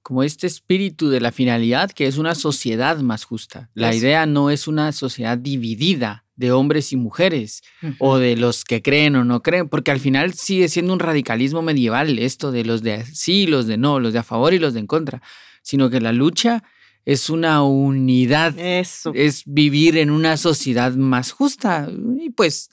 [0.02, 3.70] como este espíritu de la finalidad, que es una sociedad más justa.
[3.74, 3.98] La Eso.
[3.98, 7.62] idea no es una sociedad dividida de hombres y mujeres
[7.98, 11.62] o de los que creen o no creen, porque al final sigue siendo un radicalismo
[11.62, 14.74] medieval esto de los de sí, los de no, los de a favor y los
[14.74, 15.22] de en contra,
[15.62, 16.64] sino que la lucha
[17.04, 19.12] es una unidad eso.
[19.14, 21.88] es vivir en una sociedad más justa.
[22.18, 22.70] Y pues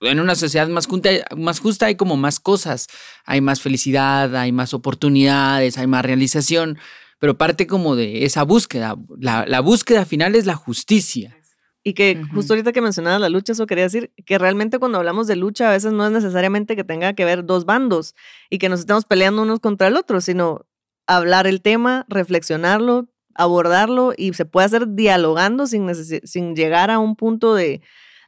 [0.00, 2.88] en una sociedad más justa, más justa hay como más cosas.
[3.24, 6.78] Hay más felicidad, hay más oportunidades, hay más realización.
[7.18, 8.96] Pero parte como de esa búsqueda.
[9.18, 11.36] La, la búsqueda final es la justicia.
[11.82, 12.34] Y que Ujú.
[12.34, 15.68] justo ahorita que mencionabas la lucha, eso quería decir que realmente cuando hablamos de lucha
[15.68, 18.14] a veces no es necesariamente que tenga que ver dos bandos
[18.50, 20.66] y que nos estemos peleando unos contra el otro, sino
[21.06, 27.14] hablar el tema, reflexionarlo, abordarlo y se puede hacer dialogando sin, sin llegar a un
[27.14, 27.82] punto de,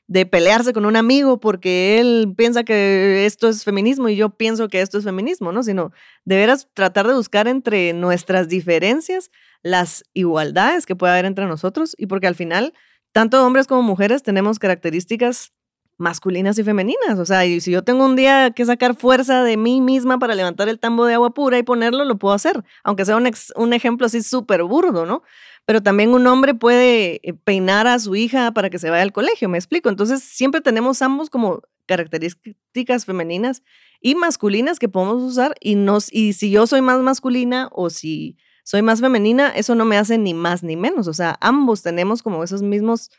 [0.09, 4.69] de pelearse con un amigo porque él piensa que esto es feminismo y yo pienso
[4.69, 5.63] que esto es feminismo, ¿no?
[5.63, 5.93] Sino
[6.25, 9.31] de veras tratar de buscar entre nuestras diferencias
[9.63, 12.73] las igualdades que puede haber entre nosotros y porque al final
[13.13, 15.53] tanto hombres como mujeres tenemos características
[15.99, 17.19] masculinas y femeninas.
[17.19, 20.35] O sea, y si yo tengo un día que sacar fuerza de mí misma para
[20.35, 23.73] levantar el tambo de agua pura y ponerlo, lo puedo hacer, aunque sea un, un
[23.73, 25.23] ejemplo así súper burdo, ¿no?
[25.69, 29.13] Pero también un hombre puede eh, peinar a su hija para que se vaya al
[29.13, 29.91] colegio, me explico.
[29.91, 33.63] Entonces, siempre tenemos ambos como características femeninas
[34.01, 38.39] y masculinas que podemos usar y, nos, y si yo soy más masculina o si
[38.65, 41.07] soy más femenina, eso no me hace ni más ni menos.
[41.07, 43.11] O sea, ambos tenemos como esos mismos,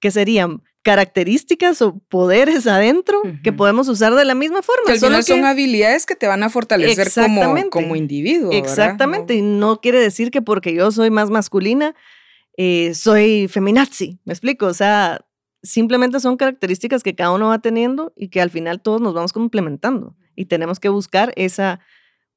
[0.00, 4.84] que serían características o poderes adentro que podemos usar de la misma forma.
[4.86, 8.52] Que al solo son habilidades que te van a fortalecer como, como individuo.
[8.52, 9.34] Exactamente.
[9.34, 11.94] Y no quiere decir que porque yo soy más masculina,
[12.56, 14.18] eh, soy feminazi.
[14.24, 14.66] ¿Me explico?
[14.66, 15.26] O sea,
[15.62, 19.32] simplemente son características que cada uno va teniendo y que al final todos nos vamos
[19.32, 20.16] complementando.
[20.36, 21.80] Y tenemos que buscar esa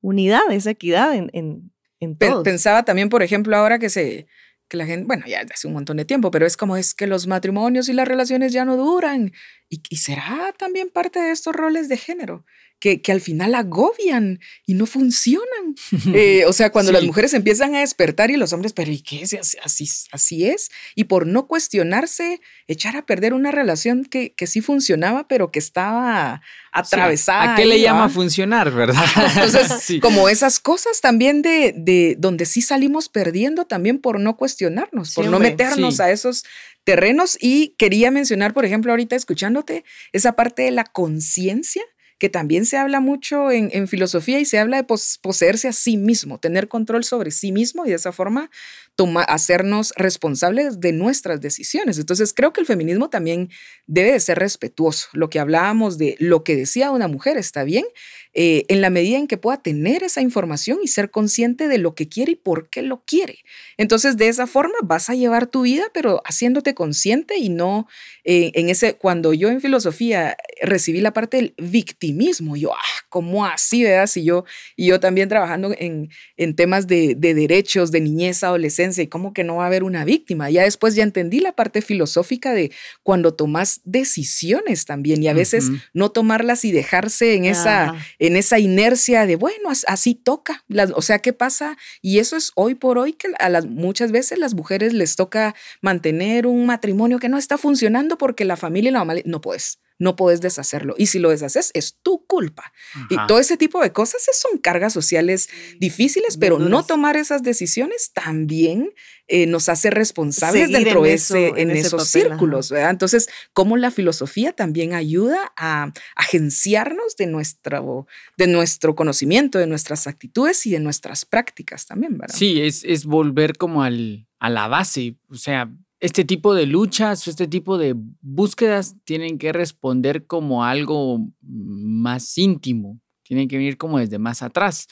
[0.01, 2.43] unidad, esa equidad en, en, en todos.
[2.43, 4.27] Pensaba también, por ejemplo, ahora que se
[4.71, 7.05] que la gente, bueno, ya hace un montón de tiempo, pero es como es que
[7.05, 9.33] los matrimonios y las relaciones ya no duran.
[9.67, 12.45] Y, y será también parte de estos roles de género,
[12.81, 15.75] que, que al final agobian y no funcionan.
[16.13, 17.07] Eh, o sea, cuando las Sí.
[17.07, 19.37] mujeres empiezan a despertar y los hombres, pero ¿y qué es?
[19.63, 20.69] Así, así, es.
[20.95, 25.59] Y por no cuestionarse, echar a perder una relación que, que sí funcionaba, pero que
[25.59, 27.53] estaba atravesada.
[27.53, 29.05] ¿A qué le ahí, llama funcionar, verdad?
[29.35, 29.99] Entonces, Sí.
[29.99, 35.25] como esas cosas también de, de donde sí salimos perdiendo también por no cuestionarnos, por
[35.25, 35.51] Sí, no hombre.
[35.51, 36.01] meternos Sí.
[36.01, 36.43] a esos
[36.83, 37.37] terrenos.
[37.39, 41.83] Y quería mencionar, por ejemplo, ahorita escuchándote, esa parte de la conciencia
[42.21, 45.97] que también se habla mucho en, filosofía y se habla de pos- poseerse a sí
[45.97, 48.51] mismo, tener control sobre sí mismo y de esa forma
[48.95, 51.97] toma- hacernos responsables de nuestras decisiones.
[51.97, 53.49] Entonces creo que el feminismo también
[53.87, 55.07] debe de ser respetuoso.
[55.13, 57.85] Lo que hablábamos de lo que decía una mujer está bien,
[58.33, 61.95] eh, en la medida en que pueda tener esa información y ser consciente de lo
[61.95, 63.39] que quiere y por qué lo quiere.
[63.77, 67.87] Entonces, de esa forma vas a llevar tu vida, pero haciéndote consciente y no
[68.23, 72.77] eh, en ese, cuando yo en filosofía recibí la parte del victimismo, yo, ah,
[73.09, 74.07] ¿cómo así, verdad?
[74.07, 74.45] Si yo,
[74.77, 79.33] y yo también trabajando en, en temas de, de derechos, de niñez, adolescencia, y cómo
[79.33, 80.49] que no va a haber una víctima.
[80.49, 82.71] Ya después ya entendí la parte filosófica de
[83.03, 88.59] cuando tomas decisiones también y a veces no tomarlas y dejarse en esa en esa
[88.59, 90.63] inercia de, bueno, as- así toca.
[90.67, 91.77] Las- o sea, ¿qué pasa?
[92.01, 95.55] Y eso es hoy por hoy que a las muchas veces las mujeres les toca
[95.81, 99.41] mantener un matrimonio que no está funcionando porque la familia y la mamá le- no
[99.41, 99.79] puedes.
[100.01, 100.95] No puedes deshacerlo.
[100.97, 102.73] Y si lo deshaces, es tu culpa.
[103.09, 105.47] Y todo ese tipo de cosas es- son cargas sociales
[105.79, 108.91] difíciles, pero no tomar esas decisiones también
[109.27, 112.89] eh, nos hace responsables Seguir dentro de ese, en en ese esos papel, círculos, ¿verdad?
[112.89, 120.07] Entonces, cómo la filosofía también ayuda a agenciarnos de nuestro, de nuestro conocimiento, de nuestras
[120.07, 122.35] actitudes y de nuestras prácticas también, ¿verdad?
[122.35, 125.15] Sí, es, es volver como al, a la base.
[125.29, 125.69] O sea,
[126.01, 132.99] este tipo de luchas, este tipo de búsquedas tienen que responder como algo más íntimo,
[133.23, 134.87] tienen que venir como desde más atrás.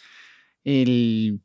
[0.64, 1.42] El,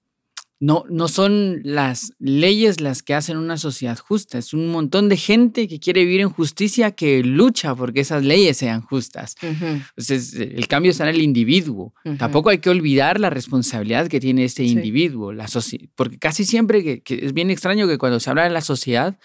[0.61, 5.17] no, no son las leyes las que hacen una sociedad justa, es un montón de
[5.17, 9.35] gente que quiere vivir en justicia que lucha porque esas leyes sean justas.
[9.41, 11.95] Entonces, el cambio está en el individuo.
[12.19, 15.49] Tampoco hay que olvidar la responsabilidad que tiene este individuo, la
[15.95, 19.19] porque casi siempre que, es bien extraño que cuando se habla de la sociedad,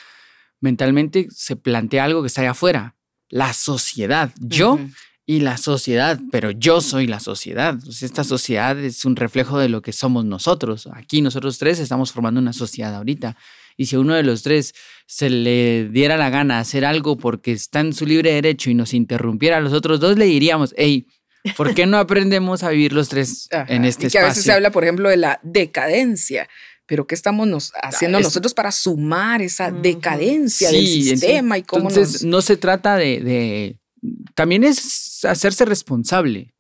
[0.62, 2.96] mentalmente se plantea algo que está allá afuera,
[3.30, 4.32] la sociedad.
[4.40, 4.80] Yo
[5.30, 7.78] y la sociedad, pero yo soy la sociedad.
[8.02, 10.90] esta sociedad es un reflejo de lo que somos nosotros.
[10.92, 13.38] Aquí nosotros tres estamos formando una sociedad ahorita.
[13.78, 14.74] Y si a uno de los tres
[15.06, 18.96] se le diera la gana hacer algo porque está en su libre derecho y nos
[18.96, 21.06] interrumpiera a los otros dos, le diríamos, hey,
[21.56, 24.52] ¿por qué no aprendemos a vivir los tres en este y que A veces se
[24.52, 26.50] habla, por ejemplo, de la decadencia
[26.90, 32.26] pero ¿qué estamos nos haciendo nosotros para sumar esa decadencia del sistema y cómo entonces,
[32.26, 33.78] no se trata de,
[34.34, 36.54] también es hacerse responsable.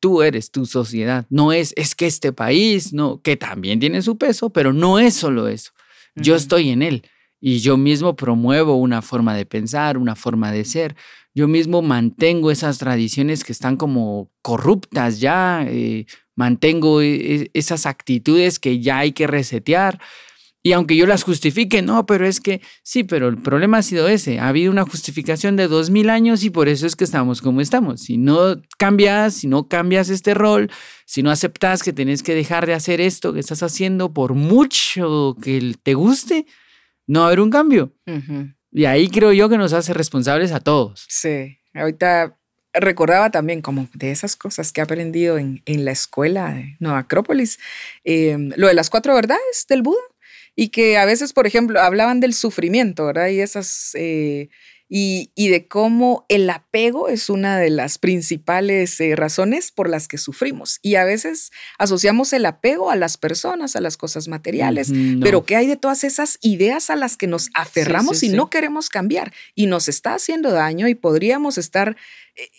[0.00, 1.26] Tú eres tu sociedad.
[1.28, 5.14] No es, es que este país, no, que también tiene su peso, pero no es
[5.14, 5.72] solo eso.
[6.14, 7.02] Yo estoy en él
[7.40, 10.96] y yo mismo promuevo una forma de pensar, una forma de ser.
[11.34, 16.06] Yo mismo mantengo esas tradiciones que están como corruptas ya, eh,
[16.38, 20.00] mantengo e, e, esas actitudes que ya hay que resetear.
[20.62, 24.08] Y aunque yo las justifique, no, pero es que sí, pero el problema ha sido
[24.08, 24.38] ese.
[24.38, 27.60] Ha habido una justificación de dos mil años y por eso es que estamos como
[27.60, 28.02] estamos.
[28.02, 30.70] Si no cambias, si no cambias este rol,
[31.06, 35.36] si no aceptas que tienes que dejar de hacer esto que estás haciendo por mucho
[35.42, 36.46] que te guste,
[37.06, 37.94] no va a haber un cambio.
[38.70, 41.04] Y ahí creo yo que nos hace responsables a todos.
[41.08, 42.37] Sí, ahorita
[42.80, 46.98] recordaba también como de esas cosas que he aprendido en, en la escuela de Nueva
[46.98, 47.58] Acrópolis,
[48.04, 50.00] eh, lo de las cuatro verdades del Buda
[50.54, 53.28] y que a veces, por ejemplo, hablaban del sufrimiento, ¿verdad?
[53.28, 53.92] Y esas...
[53.94, 54.48] Eh,
[54.88, 60.18] y, de cómo el apego es una de las principales eh, razones por las que
[60.18, 60.78] sufrimos.
[60.82, 64.90] Y a veces asociamos el apego a las personas, a las cosas materiales,
[65.22, 68.88] pero ¿qué hay de todas esas ideas a las que nos aferramos y no queremos
[68.88, 69.32] cambiar?
[69.54, 71.96] Y nos está haciendo daño y podríamos estar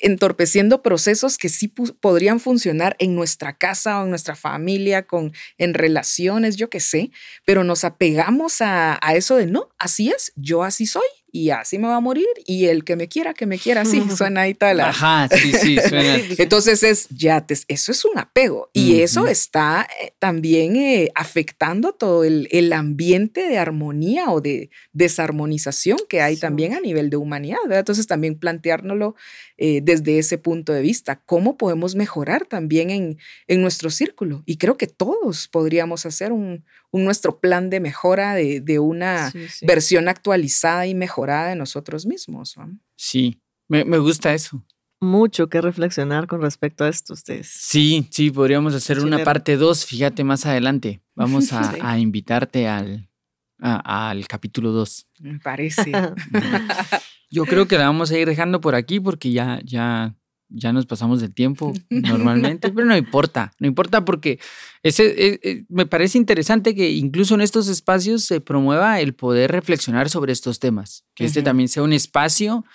[0.02, 5.74] entorpeciendo procesos que sí podrían funcionar en nuestra casa o en nuestra familia, con, en
[5.74, 7.12] relaciones, yo qué sé,
[7.46, 11.78] pero nos apegamos a, a eso de no, así es, yo así soy y así
[11.78, 14.54] me va a morir y el que me quiera, que me quiera, así suena ahí
[14.54, 14.80] tal.
[14.82, 16.16] Ajá, sí, sí, suena.
[16.38, 22.24] Entonces es, ya, eso es un apego y eso está eh, también eh, afectando todo
[22.24, 27.58] el, el, ambiente de armonía o de desarmonización que hay también a nivel de humanidad,
[27.64, 27.80] ¿verdad?
[27.80, 29.16] Entonces también planteárnoslo
[29.62, 34.41] eh, desde ese punto de vista, cómo podemos mejorar también en, en nuestro círculo.
[34.45, 39.34] Y creo que todos podríamos hacer un, un nuestro plan de mejora de, de una
[39.62, 42.55] versión actualizada y mejorada de nosotros mismos.
[42.95, 44.66] Sí, me, me, gusta eso.
[45.01, 47.49] Mucho que reflexionar con respecto a esto ustedes.
[47.49, 51.01] Sí, sí, podríamos hacer una parte 2, fíjate más adelante.
[51.16, 53.10] Vamos a, a invitarte al,
[53.57, 55.05] al capítulo 2.
[55.20, 55.91] Me parece.
[57.30, 60.16] Yo creo que la vamos a ir dejando por aquí porque ya, ya
[60.50, 64.40] ya nos pasamos del tiempo normalmente, pero no importa, no importa porque
[64.84, 69.52] ese, e, e, me parece interesante que incluso en estos espacios se promueva el poder
[69.52, 72.66] reflexionar sobre estos temas, que este también sea un espacio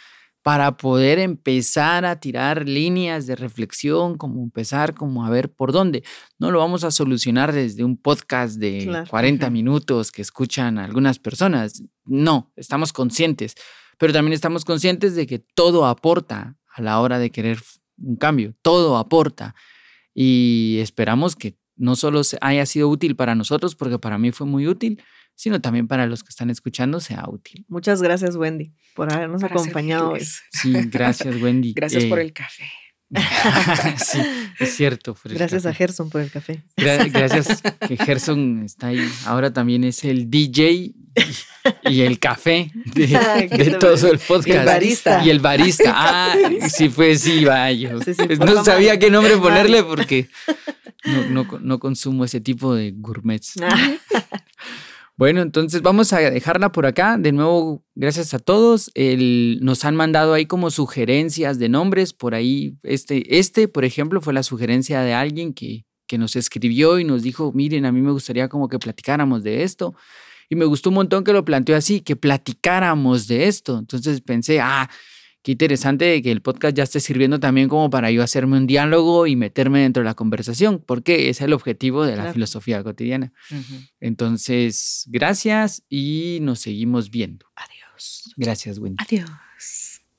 [0.42, 6.04] para poder empezar a tirar líneas de reflexión, como empezar como a ver por dónde.
[6.38, 11.82] No lo vamos a solucionar desde un podcast de 40 minutos que escuchan algunas personas,
[12.04, 13.54] no, estamos conscientes,
[13.98, 17.58] pero también estamos conscientes de que todo aporta a la hora de querer
[17.98, 18.54] un cambio.
[18.62, 19.54] Todo aporta
[20.14, 24.66] y esperamos que no solo haya sido útil para nosotros, porque para mí fue muy
[24.68, 25.02] útil,
[25.34, 27.64] sino también para los que están escuchando sea útil.
[27.68, 30.24] Muchas gracias, Wendy, por habernos acompañado hoy.
[30.52, 31.72] Sí, gracias, Wendy.
[31.76, 32.64] Gracias por eh, el café.
[33.98, 34.20] sí,
[34.58, 35.16] es cierto.
[35.24, 36.64] Gracias a Gerson por el café.
[36.76, 39.08] gracias que Gerson está ahí.
[39.26, 40.94] Ahora también es el DJ
[41.84, 44.46] y el café de, todo el podcast.
[44.46, 45.24] Y el barista.
[45.24, 45.94] Y el barista.
[45.96, 46.34] Ah,
[46.68, 47.94] sí, pues sí, vaya.
[48.38, 50.28] no sabía qué nombre ponerle porque
[51.30, 53.54] no, no, consumo ese tipo de gourmets.
[55.16, 57.16] Bueno, entonces vamos a dejarla por acá.
[57.16, 58.90] De nuevo, gracias a todos.
[58.94, 62.12] El, nos han mandado ahí como sugerencias de nombres.
[62.12, 66.98] Por ahí, este, este, por ejemplo, fue la sugerencia de alguien que, que nos escribió
[66.98, 69.94] y nos dijo, miren, a mí me gustaría como que platicáramos de esto.
[70.48, 73.78] Y me gustó un montón que lo planteó así, que platicáramos de esto.
[73.78, 74.90] Entonces pensé, ah,
[75.42, 79.26] qué interesante que el podcast ya esté sirviendo también como para yo hacerme un diálogo
[79.26, 83.32] y meterme dentro de la conversación, porque es el objetivo de la filosofía cotidiana.
[84.00, 87.46] Entonces, gracias y nos seguimos viendo.
[87.56, 88.32] Adiós.
[88.36, 88.96] Gracias, Wendy.
[89.04, 89.30] Adiós.